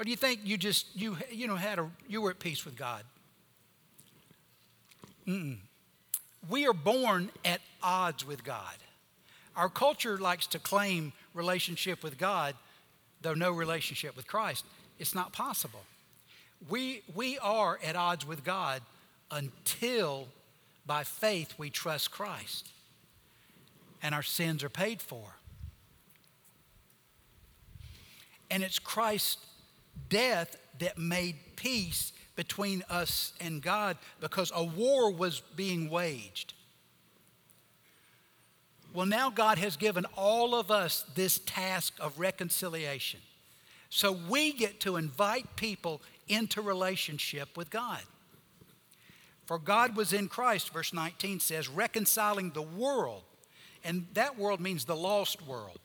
Or 0.00 0.04
do 0.04 0.10
you 0.10 0.16
think 0.16 0.40
you 0.44 0.56
just 0.56 0.86
you 0.96 1.18
you 1.30 1.46
know 1.46 1.56
had 1.56 1.78
a 1.78 1.90
you 2.08 2.22
were 2.22 2.30
at 2.30 2.38
peace 2.38 2.64
with 2.64 2.74
God? 2.74 3.04
Mm-mm. 5.26 5.58
We 6.48 6.66
are 6.66 6.72
born 6.72 7.28
at 7.44 7.60
odds 7.82 8.26
with 8.26 8.42
God. 8.42 8.76
Our 9.54 9.68
culture 9.68 10.16
likes 10.16 10.46
to 10.48 10.58
claim 10.58 11.12
relationship 11.34 12.02
with 12.02 12.16
God, 12.16 12.54
though 13.20 13.34
no 13.34 13.52
relationship 13.52 14.16
with 14.16 14.26
Christ. 14.26 14.64
It's 14.98 15.14
not 15.14 15.34
possible. 15.34 15.82
We, 16.70 17.02
we 17.14 17.38
are 17.38 17.78
at 17.84 17.94
odds 17.94 18.26
with 18.26 18.42
God 18.42 18.80
until 19.30 20.28
by 20.86 21.04
faith 21.04 21.52
we 21.58 21.68
trust 21.68 22.10
Christ 22.10 22.70
and 24.02 24.14
our 24.14 24.22
sins 24.22 24.64
are 24.64 24.70
paid 24.70 25.02
for. 25.02 25.36
And 28.50 28.62
it's 28.62 28.78
Christ's 28.78 29.44
death 30.08 30.56
that 30.78 30.98
made 30.98 31.36
peace 31.56 32.12
between 32.36 32.82
us 32.88 33.32
and 33.40 33.60
God 33.60 33.98
because 34.20 34.50
a 34.54 34.64
war 34.64 35.12
was 35.12 35.40
being 35.56 35.90
waged. 35.90 36.54
Well, 38.92 39.06
now 39.06 39.30
God 39.30 39.58
has 39.58 39.76
given 39.76 40.04
all 40.16 40.54
of 40.54 40.70
us 40.70 41.04
this 41.14 41.38
task 41.38 41.94
of 42.00 42.18
reconciliation. 42.18 43.20
So 43.88 44.16
we 44.28 44.52
get 44.52 44.80
to 44.80 44.96
invite 44.96 45.56
people 45.56 46.00
into 46.28 46.62
relationship 46.62 47.56
with 47.56 47.70
God. 47.70 48.00
For 49.46 49.58
God 49.58 49.96
was 49.96 50.12
in 50.12 50.28
Christ, 50.28 50.72
verse 50.72 50.92
19 50.92 51.40
says, 51.40 51.68
reconciling 51.68 52.50
the 52.50 52.62
world. 52.62 53.22
And 53.82 54.06
that 54.14 54.38
world 54.38 54.60
means 54.60 54.84
the 54.84 54.96
lost 54.96 55.46
world, 55.46 55.78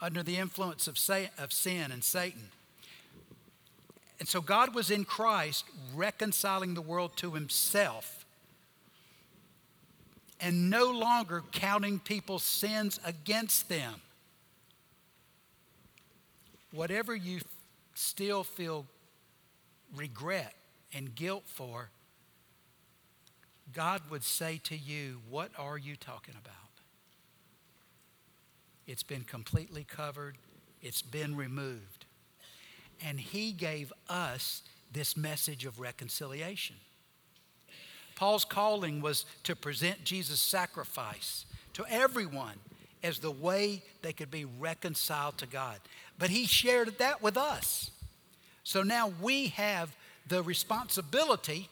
under 0.00 0.22
the 0.22 0.36
influence 0.36 0.88
of, 0.88 0.98
sin 0.98 1.92
and 1.92 2.02
Satan. 2.02 2.48
And 4.22 4.28
so 4.28 4.40
God 4.40 4.72
was 4.72 4.92
in 4.92 5.04
Christ 5.04 5.64
reconciling 5.96 6.74
the 6.74 6.80
world 6.80 7.16
to 7.16 7.32
himself 7.32 8.24
and 10.40 10.70
no 10.70 10.92
longer 10.92 11.42
counting 11.50 11.98
people's 11.98 12.44
sins 12.44 13.00
against 13.04 13.68
them. 13.68 13.94
Whatever 16.70 17.16
you 17.16 17.40
still 17.94 18.44
feel 18.44 18.86
regret 19.96 20.54
and 20.94 21.12
guilt 21.16 21.42
for, 21.46 21.90
God 23.72 24.02
would 24.08 24.22
say 24.22 24.60
to 24.62 24.76
you, 24.76 25.20
What 25.28 25.50
are 25.58 25.78
you 25.78 25.96
talking 25.96 26.36
about? 26.40 26.54
It's 28.86 29.02
been 29.02 29.24
completely 29.24 29.82
covered, 29.82 30.38
it's 30.80 31.02
been 31.02 31.34
removed. 31.34 32.01
And 33.04 33.18
He 33.18 33.52
gave 33.52 33.92
us 34.08 34.62
this 34.92 35.16
message 35.16 35.64
of 35.64 35.80
reconciliation. 35.80 36.76
Paul's 38.14 38.44
calling 38.44 39.00
was 39.00 39.24
to 39.44 39.56
present 39.56 40.04
Jesus' 40.04 40.40
sacrifice 40.40 41.46
to 41.74 41.84
everyone 41.88 42.54
as 43.02 43.18
the 43.18 43.30
way 43.30 43.82
they 44.02 44.12
could 44.12 44.30
be 44.30 44.44
reconciled 44.44 45.38
to 45.38 45.46
God. 45.46 45.80
But 46.18 46.30
he 46.30 46.46
shared 46.46 46.98
that 46.98 47.22
with 47.22 47.36
us. 47.36 47.90
So 48.64 48.82
now 48.82 49.12
we 49.20 49.48
have 49.48 49.96
the 50.28 50.42
responsibility, 50.42 51.68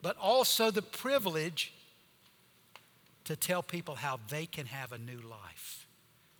but 0.00 0.16
also 0.16 0.70
the 0.70 0.82
privilege 0.82 1.74
to 3.24 3.36
tell 3.36 3.62
people 3.62 3.96
how 3.96 4.18
they 4.30 4.46
can 4.46 4.66
have 4.66 4.92
a 4.92 4.98
new 4.98 5.20
life. 5.20 5.86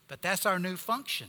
But 0.07 0.23
that's 0.23 0.47
our 0.47 0.59
new 0.59 0.77
function. 0.77 1.29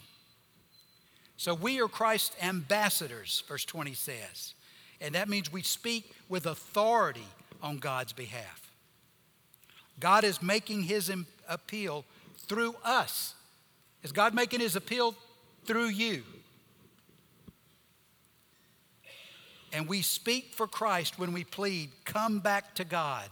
So 1.39 1.53
we 1.53 1.79
are 1.79 1.87
Christ's 1.87 2.35
ambassadors, 2.43 3.45
verse 3.47 3.63
20 3.63 3.93
says. 3.93 4.55
And 4.99 5.15
that 5.15 5.29
means 5.29 5.49
we 5.49 5.61
speak 5.61 6.11
with 6.27 6.45
authority 6.45 7.25
on 7.63 7.77
God's 7.77 8.11
behalf. 8.11 8.73
God 10.01 10.25
is 10.25 10.41
making 10.41 10.83
his 10.83 11.09
appeal 11.47 12.03
through 12.39 12.75
us. 12.83 13.35
Is 14.03 14.11
God 14.11 14.33
making 14.33 14.59
his 14.59 14.75
appeal 14.75 15.15
through 15.63 15.87
you? 15.87 16.23
And 19.71 19.87
we 19.87 20.01
speak 20.01 20.53
for 20.53 20.67
Christ 20.67 21.17
when 21.17 21.31
we 21.31 21.45
plead, 21.45 21.91
come 22.03 22.39
back 22.39 22.75
to 22.75 22.83
God. 22.83 23.29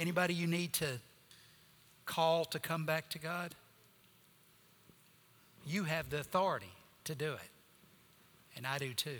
Anybody 0.00 0.34
you 0.34 0.48
need 0.48 0.72
to 0.72 0.98
call 2.06 2.44
to 2.46 2.58
come 2.58 2.84
back 2.84 3.08
to 3.10 3.20
God? 3.20 3.54
You 5.66 5.84
have 5.84 6.10
the 6.10 6.20
authority 6.20 6.72
to 7.04 7.14
do 7.14 7.32
it. 7.32 7.50
And 8.56 8.66
I 8.66 8.78
do 8.78 8.92
too. 8.92 9.18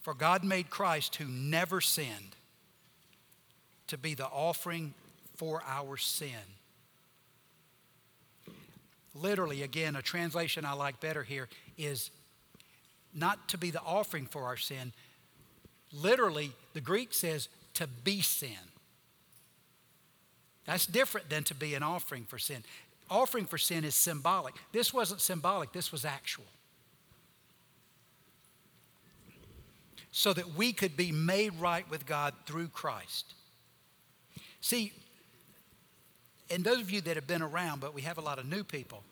For 0.00 0.12
God 0.12 0.44
made 0.44 0.68
Christ, 0.68 1.16
who 1.16 1.24
never 1.26 1.80
sinned, 1.80 2.36
to 3.86 3.96
be 3.96 4.14
the 4.14 4.26
offering 4.26 4.92
for 5.36 5.62
our 5.66 5.96
sin. 5.96 6.28
Literally, 9.14 9.62
again, 9.62 9.96
a 9.96 10.02
translation 10.02 10.64
I 10.64 10.72
like 10.74 11.00
better 11.00 11.22
here 11.22 11.48
is 11.78 12.10
not 13.14 13.48
to 13.48 13.58
be 13.58 13.70
the 13.70 13.80
offering 13.80 14.26
for 14.26 14.44
our 14.44 14.56
sin. 14.56 14.92
Literally, 15.92 16.52
the 16.72 16.80
Greek 16.80 17.14
says 17.14 17.48
to 17.74 17.86
be 17.86 18.20
sin. 18.20 18.50
That's 20.66 20.86
different 20.86 21.28
than 21.28 21.44
to 21.44 21.54
be 21.54 21.74
an 21.74 21.82
offering 21.82 22.24
for 22.24 22.38
sin. 22.38 22.64
Offering 23.10 23.44
for 23.44 23.58
sin 23.58 23.84
is 23.84 23.94
symbolic. 23.94 24.54
This 24.72 24.94
wasn't 24.94 25.20
symbolic, 25.20 25.72
this 25.72 25.92
was 25.92 26.04
actual. 26.04 26.44
so 30.16 30.32
that 30.32 30.54
we 30.54 30.72
could 30.72 30.96
be 30.96 31.10
made 31.10 31.52
right 31.58 31.90
with 31.90 32.06
God 32.06 32.34
through 32.46 32.68
Christ. 32.68 33.34
See, 34.60 34.92
and 36.48 36.62
those 36.62 36.78
of 36.82 36.88
you 36.92 37.00
that 37.00 37.16
have 37.16 37.26
been 37.26 37.42
around, 37.42 37.80
but 37.80 37.92
we 37.92 38.02
have 38.02 38.16
a 38.16 38.20
lot 38.20 38.38
of 38.38 38.46
new 38.46 38.62
people, 38.62 39.02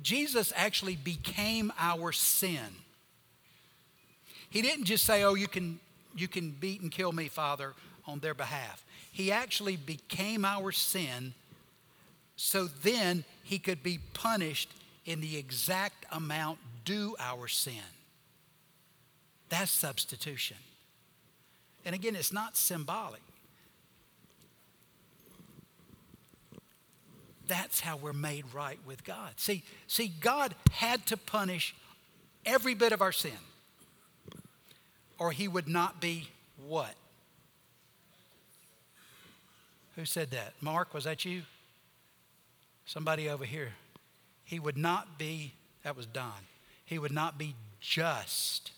Jesus 0.00 0.52
actually 0.54 0.94
became 0.94 1.72
our 1.80 2.12
sin. 2.12 2.76
He 4.50 4.62
didn't 4.62 4.84
just 4.84 5.02
say, 5.02 5.24
Oh, 5.24 5.34
you 5.34 5.48
can, 5.48 5.80
you 6.16 6.28
can 6.28 6.52
beat 6.52 6.80
and 6.80 6.92
kill 6.92 7.10
me, 7.10 7.26
Father, 7.26 7.72
on 8.06 8.20
their 8.20 8.34
behalf. 8.34 8.84
He 9.16 9.32
actually 9.32 9.76
became 9.76 10.44
our 10.44 10.70
sin 10.72 11.32
so 12.36 12.66
then 12.66 13.24
he 13.42 13.58
could 13.58 13.82
be 13.82 13.98
punished 14.12 14.70
in 15.06 15.22
the 15.22 15.38
exact 15.38 16.04
amount 16.12 16.58
due 16.84 17.16
our 17.18 17.48
sin. 17.48 17.80
That's 19.48 19.70
substitution. 19.70 20.58
And 21.86 21.94
again, 21.94 22.14
it's 22.14 22.30
not 22.30 22.58
symbolic. 22.58 23.22
That's 27.48 27.80
how 27.80 27.96
we're 27.96 28.12
made 28.12 28.44
right 28.52 28.78
with 28.84 29.02
God. 29.02 29.30
See, 29.36 29.62
see, 29.86 30.08
God 30.20 30.54
had 30.72 31.06
to 31.06 31.16
punish 31.16 31.74
every 32.44 32.74
bit 32.74 32.92
of 32.92 33.00
our 33.00 33.12
sin, 33.12 33.32
or 35.18 35.32
he 35.32 35.48
would 35.48 35.68
not 35.68 36.02
be 36.02 36.28
what? 36.66 36.94
Who 39.96 40.04
said 40.04 40.30
that? 40.30 40.54
Mark, 40.60 40.94
was 40.94 41.04
that 41.04 41.24
you? 41.24 41.42
Somebody 42.84 43.28
over 43.28 43.44
here. 43.44 43.72
He 44.44 44.60
would 44.60 44.78
not 44.78 45.18
be, 45.18 45.54
that 45.82 45.96
was 45.96 46.06
Don. 46.06 46.46
He 46.84 46.98
would 46.98 47.12
not 47.12 47.36
be 47.36 47.54
just 47.80 48.70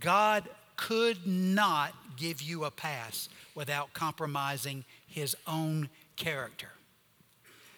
God 0.00 0.48
could 0.76 1.26
not 1.26 1.92
give 2.16 2.40
you 2.40 2.64
a 2.64 2.70
pass 2.70 3.28
without 3.54 3.92
compromising 3.92 4.84
his 5.06 5.36
own 5.46 5.88
character. 6.16 6.68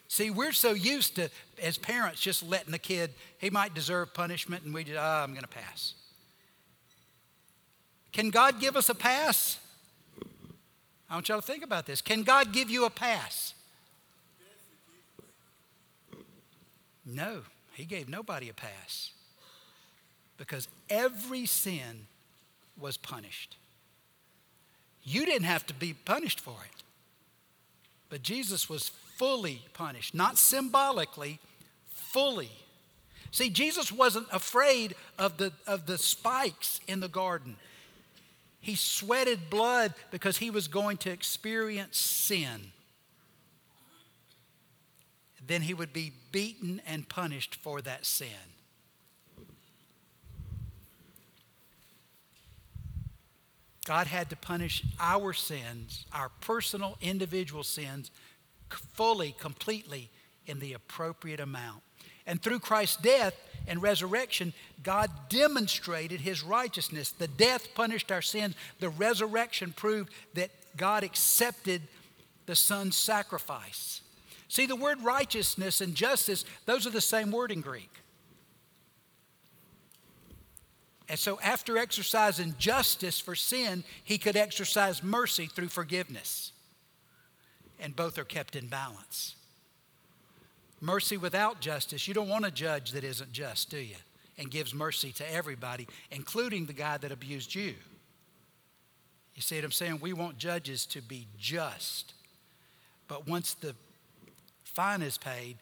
See, 0.09 0.31
we're 0.31 0.53
so 0.53 0.73
used 0.73 1.17
to, 1.17 1.31
as 1.63 1.79
parents, 1.79 2.21
just 2.21 2.43
letting 2.43 2.73
the 2.73 2.79
kid, 2.79 3.13
he 3.39 3.49
might 3.49 3.75
deserve 3.75 4.13
punishment, 4.13 4.65
and 4.65 4.75
we 4.75 4.85
just, 4.85 4.99
oh, 4.99 5.03
I'm 5.03 5.31
going 5.31 5.43
to 5.43 5.49
pass. 5.49 5.95
Can 8.13 8.31
God 8.31 8.61
give 8.61 8.77
us 8.77 8.89
a 8.89 8.95
pass? 8.95 9.59
I 11.11 11.15
want 11.15 11.29
y'all 11.29 11.41
to 11.41 11.47
think 11.47 11.65
about 11.65 11.87
this. 11.87 12.01
Can 12.01 12.23
God 12.23 12.53
give 12.53 12.71
you 12.71 12.85
a 12.85 12.91
pass? 12.91 13.55
No, 17.05 17.41
He 17.73 17.85
gave 17.85 18.09
nobody 18.09 18.49
a 18.49 18.55
pass 18.55 19.11
because 20.37 20.69
every 20.89 21.47
sin 21.47 22.07
was 22.79 22.97
punished. 22.97 23.57
You 25.03 25.27
didn't 25.27 25.45
have 25.45 25.67
to 25.67 25.75
be 25.75 25.93
punished 25.93 26.39
for 26.39 26.57
it, 26.65 26.83
but 28.09 28.23
Jesus 28.23 28.69
was 28.69 28.91
fully 29.17 29.63
punished, 29.75 30.15
not 30.15 30.39
symbolically, 30.39 31.41
fully. 31.91 32.51
See, 33.33 33.51
Jesus 33.51 33.91
wasn't 33.91 34.29
afraid 34.33 34.95
of 35.19 35.37
the, 35.37 35.53
of 35.67 35.87
the 35.87 35.99
spikes 35.99 36.81
in 36.87 37.01
the 37.01 37.09
garden. 37.09 37.57
He 38.61 38.75
sweated 38.75 39.49
blood 39.49 39.95
because 40.11 40.37
he 40.37 40.51
was 40.51 40.69
going 40.69 40.99
to 40.99 41.11
experience 41.11 41.97
sin. 41.99 42.73
Then 45.45 45.63
he 45.63 45.75
would 45.75 45.93
be 45.93 46.13
beaten 46.31 46.81
and 46.87 47.09
punished 47.09 47.57
for 47.57 47.81
that 47.81 48.05
sin. 48.05 48.29
God 53.85 54.07
had 54.07 54.29
to 54.31 54.37
punish 54.37 54.85
our 55.01 55.33
sins, 55.33 56.05
our 56.13 56.29
personal, 56.41 56.99
individual 57.01 57.65
sins, 57.65 58.11
fully, 58.69 59.35
completely, 59.39 60.11
in 60.47 60.61
the 60.61 60.75
appropriate 60.75 61.41
amount. 61.41 61.83
And 62.27 62.43
through 62.43 62.61
Christ's 62.61 62.97
death 62.97 63.35
and 63.67 63.83
resurrection, 63.83 64.53
God 64.83 65.11
demonstrated 65.29 66.21
his 66.21 66.43
righteousness. 66.43 67.13
The 67.13 67.29
death 67.29 67.75
punished 67.75 68.11
our 68.11 68.23
sins, 68.23 68.55
the 68.79 68.89
resurrection 68.89 69.73
proved 69.77 70.13
that 70.35 70.51
God 70.77 71.05
accepted 71.05 71.83
the 72.47 72.57
Son's 72.57 72.97
sacrifice. 72.97 74.01
See, 74.49 74.67
the 74.67 74.77
word 74.77 75.01
righteousness 75.03 75.81
and 75.81 75.95
justice, 75.95 76.45
those 76.67 76.87
are 76.87 76.91
the 76.91 77.01
same 77.01 77.31
word 77.31 77.53
in 77.53 77.61
Greek. 77.61 77.91
And 81.09 81.19
so, 81.19 81.41
after 81.41 81.77
exercising 81.77 82.55
justice 82.59 83.19
for 83.19 83.35
sin, 83.35 83.83
he 84.05 84.17
could 84.17 84.37
exercise 84.37 85.03
mercy 85.03 85.47
through 85.47 85.69
forgiveness. 85.69 86.53
And 87.81 87.97
both 87.97 88.17
are 88.19 88.25
kept 88.25 88.55
in 88.55 88.69
balance. 88.69 89.35
Mercy 90.81 91.17
without 91.17 91.61
justice, 91.61 92.09
you 92.09 92.15
don't 92.15 92.29
want 92.29 92.47
a 92.47 92.51
judge 92.51 92.93
that 92.93 93.05
isn't 93.05 93.33
just, 93.33 93.71
do 93.71 93.79
you? 93.79 93.97
And 94.39 94.51
gives 94.51 94.73
mercy 94.73 95.13
to 95.13 95.35
everybody, 95.35 95.87
including 96.11 96.67
the 96.67 96.73
guy 96.73 96.97
that 96.97 97.13
abused 97.13 97.55
you. 97.55 97.75
You 99.35 99.43
see 99.43 99.57
what 99.57 99.65
I'm 99.65 99.73
saying? 99.73 99.99
We 100.01 100.13
want 100.13 100.39
judges 100.39 100.87
to 100.87 101.03
be 101.03 101.27
just. 101.39 102.15
But 103.09 103.29
once 103.29 103.55
the 103.55 103.75
fine 104.65 105.03
is 105.03 105.19
paid, 105.19 105.59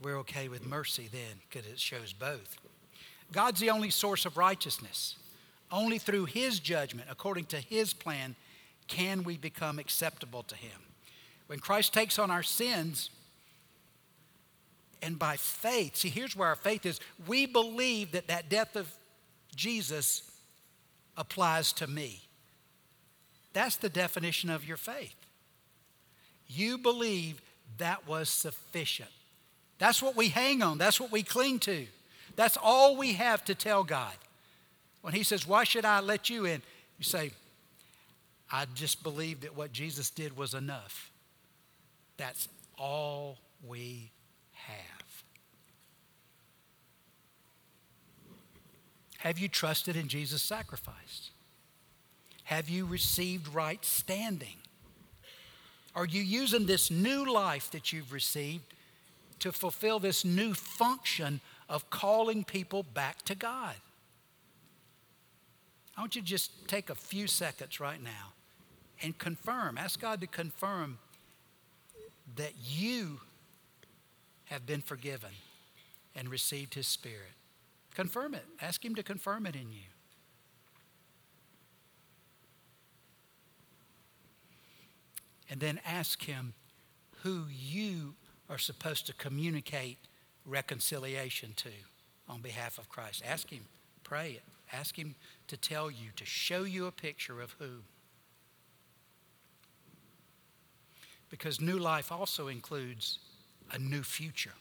we're 0.00 0.18
okay 0.18 0.48
with 0.48 0.66
mercy 0.66 1.08
then 1.10 1.40
because 1.48 1.70
it 1.70 1.78
shows 1.78 2.12
both. 2.12 2.56
God's 3.32 3.60
the 3.60 3.70
only 3.70 3.90
source 3.90 4.24
of 4.24 4.36
righteousness. 4.36 5.16
Only 5.70 5.98
through 5.98 6.24
His 6.26 6.60
judgment, 6.60 7.08
according 7.10 7.46
to 7.46 7.58
His 7.58 7.92
plan, 7.92 8.36
can 8.86 9.22
we 9.22 9.36
become 9.36 9.78
acceptable 9.78 10.42
to 10.44 10.56
Him. 10.56 10.80
When 11.46 11.58
Christ 11.58 11.92
takes 11.92 12.18
on 12.18 12.30
our 12.30 12.42
sins, 12.42 13.10
and 15.02 15.18
by 15.18 15.36
faith, 15.36 15.96
see, 15.96 16.08
here's 16.08 16.34
where 16.34 16.48
our 16.48 16.56
faith 16.56 16.84
is. 16.86 17.00
We 17.26 17.46
believe 17.46 18.12
that 18.12 18.28
that 18.28 18.48
death 18.48 18.76
of 18.76 18.92
Jesus 19.54 20.22
applies 21.16 21.72
to 21.74 21.86
me. 21.86 22.22
That's 23.52 23.76
the 23.76 23.88
definition 23.88 24.50
of 24.50 24.64
your 24.64 24.76
faith. 24.76 25.14
You 26.46 26.78
believe 26.78 27.40
that 27.78 28.06
was 28.06 28.28
sufficient. 28.28 29.10
That's 29.78 30.02
what 30.02 30.16
we 30.16 30.28
hang 30.28 30.62
on, 30.62 30.78
that's 30.78 31.00
what 31.00 31.12
we 31.12 31.22
cling 31.22 31.58
to. 31.60 31.86
That's 32.36 32.56
all 32.62 32.96
we 32.96 33.14
have 33.14 33.44
to 33.46 33.54
tell 33.54 33.82
God. 33.82 34.14
When 35.02 35.12
He 35.12 35.22
says, 35.22 35.46
Why 35.46 35.64
should 35.64 35.84
I 35.84 36.00
let 36.00 36.30
you 36.30 36.44
in? 36.44 36.62
You 36.98 37.04
say, 37.04 37.32
I 38.50 38.64
just 38.74 39.02
believe 39.02 39.42
that 39.42 39.56
what 39.56 39.72
Jesus 39.72 40.10
did 40.10 40.36
was 40.36 40.54
enough. 40.54 41.10
That's 42.16 42.48
all 42.78 43.38
we 43.66 44.10
have. 44.68 45.24
Have 49.18 49.38
you 49.38 49.48
trusted 49.48 49.96
in 49.96 50.08
Jesus' 50.08 50.42
sacrifice? 50.42 51.30
Have 52.44 52.68
you 52.68 52.86
received 52.86 53.52
right 53.52 53.84
standing? 53.84 54.56
Are 55.94 56.06
you 56.06 56.22
using 56.22 56.66
this 56.66 56.90
new 56.90 57.30
life 57.30 57.70
that 57.72 57.92
you've 57.92 58.12
received 58.12 58.62
to 59.40 59.52
fulfill 59.52 59.98
this 59.98 60.24
new 60.24 60.54
function 60.54 61.40
of 61.68 61.90
calling 61.90 62.44
people 62.44 62.82
back 62.82 63.22
to 63.22 63.34
God? 63.34 63.74
I 65.96 66.00
want 66.00 66.14
you 66.14 66.22
to 66.22 66.26
just 66.26 66.68
take 66.68 66.90
a 66.90 66.94
few 66.94 67.26
seconds 67.26 67.80
right 67.80 68.02
now 68.02 68.32
and 69.02 69.18
confirm, 69.18 69.76
ask 69.76 70.00
God 70.00 70.20
to 70.20 70.28
confirm 70.28 70.98
that 72.36 72.52
you 72.64 73.20
have 74.50 74.66
been 74.66 74.80
forgiven 74.80 75.30
and 76.14 76.28
received 76.28 76.74
His 76.74 76.86
Spirit. 76.86 77.34
Confirm 77.94 78.34
it. 78.34 78.44
Ask 78.60 78.84
Him 78.84 78.94
to 78.94 79.02
confirm 79.02 79.46
it 79.46 79.54
in 79.54 79.72
you. 79.72 79.88
And 85.50 85.60
then 85.60 85.80
ask 85.86 86.22
Him 86.24 86.54
who 87.22 87.44
you 87.50 88.14
are 88.48 88.58
supposed 88.58 89.06
to 89.06 89.14
communicate 89.14 89.98
reconciliation 90.44 91.52
to 91.56 91.70
on 92.28 92.40
behalf 92.40 92.78
of 92.78 92.88
Christ. 92.88 93.22
Ask 93.26 93.50
Him, 93.50 93.64
pray 94.04 94.32
it. 94.32 94.42
Ask 94.72 94.98
Him 94.98 95.14
to 95.48 95.56
tell 95.56 95.90
you, 95.90 96.10
to 96.16 96.24
show 96.24 96.64
you 96.64 96.86
a 96.86 96.92
picture 96.92 97.40
of 97.40 97.54
who. 97.58 97.82
Because 101.30 101.60
new 101.60 101.78
life 101.78 102.10
also 102.10 102.48
includes 102.48 103.18
a 103.72 103.78
new 103.78 104.02
future. 104.02 104.52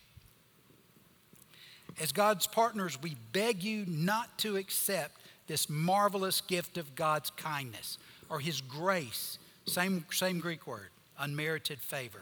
As 2.00 2.12
God's 2.12 2.48
partners, 2.48 3.02
we 3.02 3.16
beg 3.32 3.64
you 3.64 3.86
not 3.88 4.38
to 4.40 4.56
accept 4.58 5.22
this 5.48 5.70
marvelous 5.70 6.42
gift 6.42 6.78
of 6.78 6.96
God's 6.96 7.30
kindness 7.32 7.98
or 8.30 8.40
His 8.40 8.62
grace, 8.62 9.40
same, 9.66 10.06
same 10.12 10.40
Greek 10.40 10.68
word, 10.68 10.90
unmerited 11.18 11.80
favor, 11.80 12.22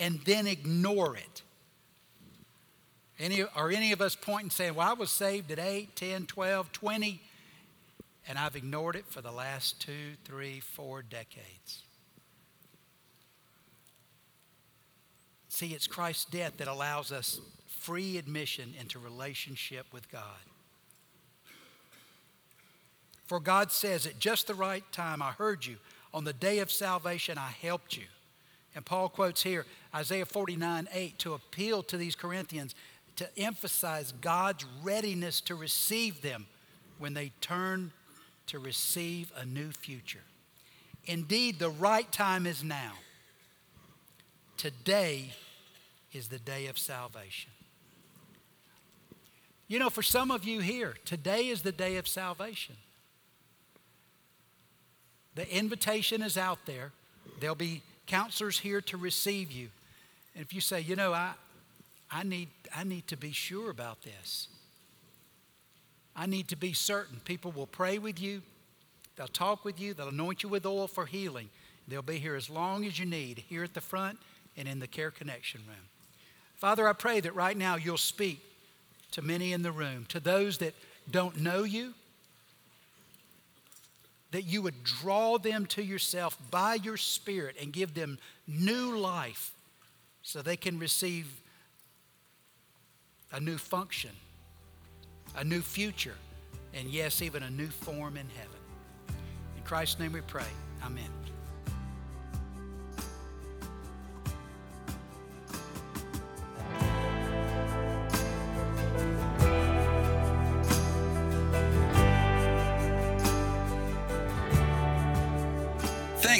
and 0.00 0.20
then 0.24 0.46
ignore 0.46 1.16
it 1.16 1.42
any, 3.18 3.42
are 3.42 3.70
any 3.70 3.92
of 3.92 4.00
us 4.00 4.14
pointing 4.14 4.50
saying, 4.50 4.74
Well, 4.74 4.88
I 4.88 4.92
was 4.92 5.10
saved 5.10 5.50
at 5.50 5.58
8, 5.58 5.96
10, 5.96 6.26
12, 6.26 6.72
20, 6.72 7.20
and 8.28 8.38
I've 8.38 8.56
ignored 8.56 8.96
it 8.96 9.06
for 9.06 9.22
the 9.22 9.30
last 9.30 9.80
two, 9.80 10.16
three, 10.24 10.60
four 10.60 11.02
decades? 11.02 11.82
See, 15.56 15.68
it's 15.68 15.86
Christ's 15.86 16.26
death 16.26 16.58
that 16.58 16.68
allows 16.68 17.10
us 17.10 17.40
free 17.80 18.18
admission 18.18 18.74
into 18.78 18.98
relationship 18.98 19.86
with 19.90 20.12
God. 20.12 20.20
For 23.24 23.40
God 23.40 23.72
says, 23.72 24.04
At 24.04 24.18
just 24.18 24.48
the 24.48 24.54
right 24.54 24.84
time, 24.92 25.22
I 25.22 25.30
heard 25.30 25.64
you. 25.64 25.76
On 26.12 26.24
the 26.24 26.34
day 26.34 26.58
of 26.58 26.70
salvation, 26.70 27.38
I 27.38 27.52
helped 27.62 27.96
you. 27.96 28.04
And 28.74 28.84
Paul 28.84 29.08
quotes 29.08 29.44
here 29.44 29.64
Isaiah 29.94 30.26
49 30.26 30.88
8 30.92 31.18
to 31.20 31.32
appeal 31.32 31.82
to 31.84 31.96
these 31.96 32.16
Corinthians 32.16 32.74
to 33.16 33.26
emphasize 33.38 34.12
God's 34.12 34.66
readiness 34.82 35.40
to 35.40 35.54
receive 35.54 36.20
them 36.20 36.48
when 36.98 37.14
they 37.14 37.32
turn 37.40 37.92
to 38.48 38.58
receive 38.58 39.32
a 39.34 39.46
new 39.46 39.70
future. 39.70 40.24
Indeed, 41.06 41.58
the 41.58 41.70
right 41.70 42.12
time 42.12 42.44
is 42.44 42.62
now. 42.62 42.92
Today 44.58 45.32
is 46.12 46.28
the 46.28 46.38
day 46.38 46.66
of 46.66 46.78
salvation. 46.78 47.50
You 49.68 49.78
know, 49.78 49.90
for 49.90 50.02
some 50.02 50.30
of 50.30 50.44
you 50.44 50.60
here, 50.60 50.94
today 51.04 51.48
is 51.48 51.62
the 51.62 51.72
day 51.72 51.96
of 51.96 52.06
salvation. 52.06 52.76
The 55.34 55.48
invitation 55.54 56.22
is 56.22 56.38
out 56.38 56.60
there. 56.66 56.92
There'll 57.40 57.56
be 57.56 57.82
counselors 58.06 58.58
here 58.58 58.80
to 58.82 58.96
receive 58.96 59.50
you. 59.50 59.68
And 60.34 60.44
if 60.44 60.54
you 60.54 60.60
say, 60.60 60.80
you 60.80 60.96
know, 60.96 61.12
I, 61.12 61.32
I 62.10 62.22
need, 62.22 62.48
I 62.74 62.84
need 62.84 63.06
to 63.08 63.16
be 63.16 63.32
sure 63.32 63.70
about 63.70 64.02
this. 64.02 64.48
I 66.14 66.26
need 66.26 66.48
to 66.48 66.56
be 66.56 66.72
certain. 66.72 67.20
People 67.24 67.52
will 67.52 67.66
pray 67.66 67.98
with 67.98 68.20
you, 68.20 68.42
they'll 69.16 69.26
talk 69.26 69.64
with 69.64 69.78
you, 69.78 69.92
they'll 69.92 70.08
anoint 70.08 70.42
you 70.42 70.48
with 70.48 70.64
oil 70.64 70.88
for 70.88 71.06
healing. 71.06 71.50
They'll 71.88 72.02
be 72.02 72.18
here 72.18 72.34
as 72.34 72.50
long 72.50 72.84
as 72.84 72.98
you 72.98 73.06
need, 73.06 73.44
here 73.46 73.62
at 73.62 73.74
the 73.74 73.80
front 73.80 74.18
and 74.56 74.66
in 74.66 74.80
the 74.80 74.88
Care 74.88 75.10
Connection 75.10 75.60
room. 75.68 75.76
Father, 76.56 76.88
I 76.88 76.92
pray 76.92 77.20
that 77.20 77.34
right 77.34 77.56
now 77.56 77.76
you'll 77.76 77.98
speak 77.98 78.40
to 79.12 79.22
many 79.22 79.52
in 79.52 79.62
the 79.62 79.72
room, 79.72 80.06
to 80.08 80.20
those 80.20 80.58
that 80.58 80.74
don't 81.10 81.40
know 81.40 81.62
you, 81.62 81.94
that 84.32 84.42
you 84.42 84.62
would 84.62 84.82
draw 84.82 85.38
them 85.38 85.66
to 85.66 85.82
yourself 85.82 86.36
by 86.50 86.74
your 86.74 86.96
Spirit 86.96 87.56
and 87.60 87.72
give 87.72 87.94
them 87.94 88.18
new 88.46 88.96
life 88.96 89.52
so 90.22 90.42
they 90.42 90.56
can 90.56 90.78
receive 90.78 91.26
a 93.32 93.40
new 93.40 93.56
function, 93.56 94.10
a 95.36 95.44
new 95.44 95.60
future, 95.60 96.16
and 96.74 96.88
yes, 96.88 97.22
even 97.22 97.42
a 97.42 97.50
new 97.50 97.68
form 97.68 98.16
in 98.16 98.26
heaven. 98.36 99.18
In 99.56 99.62
Christ's 99.64 99.98
name 99.98 100.12
we 100.12 100.20
pray. 100.22 100.44
Amen. 100.84 101.25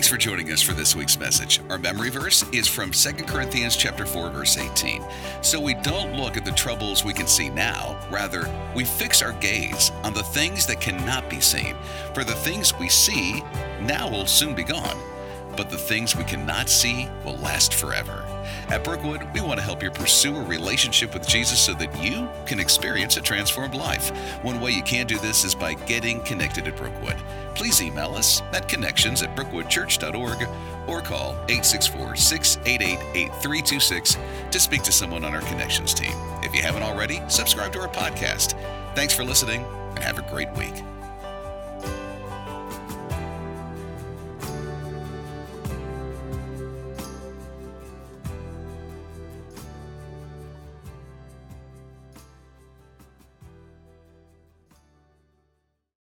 Thanks 0.07 0.25
for 0.25 0.31
joining 0.31 0.53
us 0.53 0.63
for 0.63 0.73
this 0.73 0.95
week's 0.95 1.19
message. 1.19 1.61
Our 1.69 1.79
memory 1.79 2.11
verse 2.11 2.45
is 2.53 2.69
from 2.69 2.93
2 2.93 3.25
Corinthians 3.25 3.75
chapter 3.75 4.07
4 4.07 4.31
verse 4.31 4.57
18. 4.57 5.03
So 5.43 5.61
we 5.61 5.75
don't 5.75 6.15
look 6.15 6.37
at 6.37 6.45
the 6.45 6.53
troubles 6.53 7.05
we 7.05 7.13
can 7.13 7.27
see 7.27 7.49
now, 7.49 7.99
rather 8.09 8.49
we 8.77 8.85
fix 8.85 9.21
our 9.21 9.33
gaze 9.33 9.91
on 10.05 10.15
the 10.15 10.23
things 10.23 10.65
that 10.67 10.81
cannot 10.81 11.29
be 11.29 11.41
seen. 11.41 11.75
For 12.15 12.23
the 12.23 12.37
things 12.37 12.73
we 12.79 12.89
see 12.89 13.43
now 13.81 14.09
will 14.09 14.27
soon 14.27 14.55
be 14.55 14.63
gone, 14.63 14.97
but 15.57 15.71
the 15.71 15.77
things 15.77 16.15
we 16.15 16.23
cannot 16.23 16.69
see 16.69 17.09
will 17.25 17.39
last 17.39 17.75
forever. 17.75 18.36
At 18.69 18.83
Brookwood, 18.83 19.23
we 19.33 19.41
want 19.41 19.59
to 19.59 19.65
help 19.65 19.83
you 19.83 19.91
pursue 19.91 20.37
a 20.37 20.43
relationship 20.43 21.15
with 21.15 21.27
Jesus 21.27 21.61
so 21.61 21.73
that 21.75 22.03
you 22.03 22.29
can 22.47 22.59
experience 22.59 23.17
a 23.17 23.21
transformed 23.21 23.75
life. 23.75 24.11
One 24.43 24.61
way 24.61 24.73
you 24.73 24.83
can 24.83 25.07
do 25.07 25.19
this 25.19 25.45
is 25.45 25.55
by 25.55 25.75
getting 25.75 26.21
connected 26.23 26.67
at 26.67 26.77
Brookwood. 26.77 27.17
Please 27.55 27.81
email 27.81 28.15
us 28.15 28.43
at 28.53 28.69
connections 28.69 29.23
at 29.23 29.37
brookwoodchurch.org 29.37 30.49
or 30.89 31.01
call 31.01 31.33
864 31.49 32.17
688 32.17 32.99
8326 33.15 34.19
to 34.51 34.61
speak 34.61 34.83
to 34.83 34.93
someone 34.93 35.25
on 35.25 35.35
our 35.35 35.43
connections 35.43 35.95
team. 35.95 36.13
If 36.43 36.55
you 36.55 36.63
haven't 36.63 36.83
already, 36.83 37.23
subscribe 37.29 37.73
to 37.75 37.81
our 37.81 37.89
podcast. 37.89 38.59
Thanks 38.97 39.15
for 39.15 39.25
listening 39.25 39.65
and 39.91 40.01
have 40.01 40.19
a 40.19 40.23
great 40.23 40.51
week. 40.53 40.75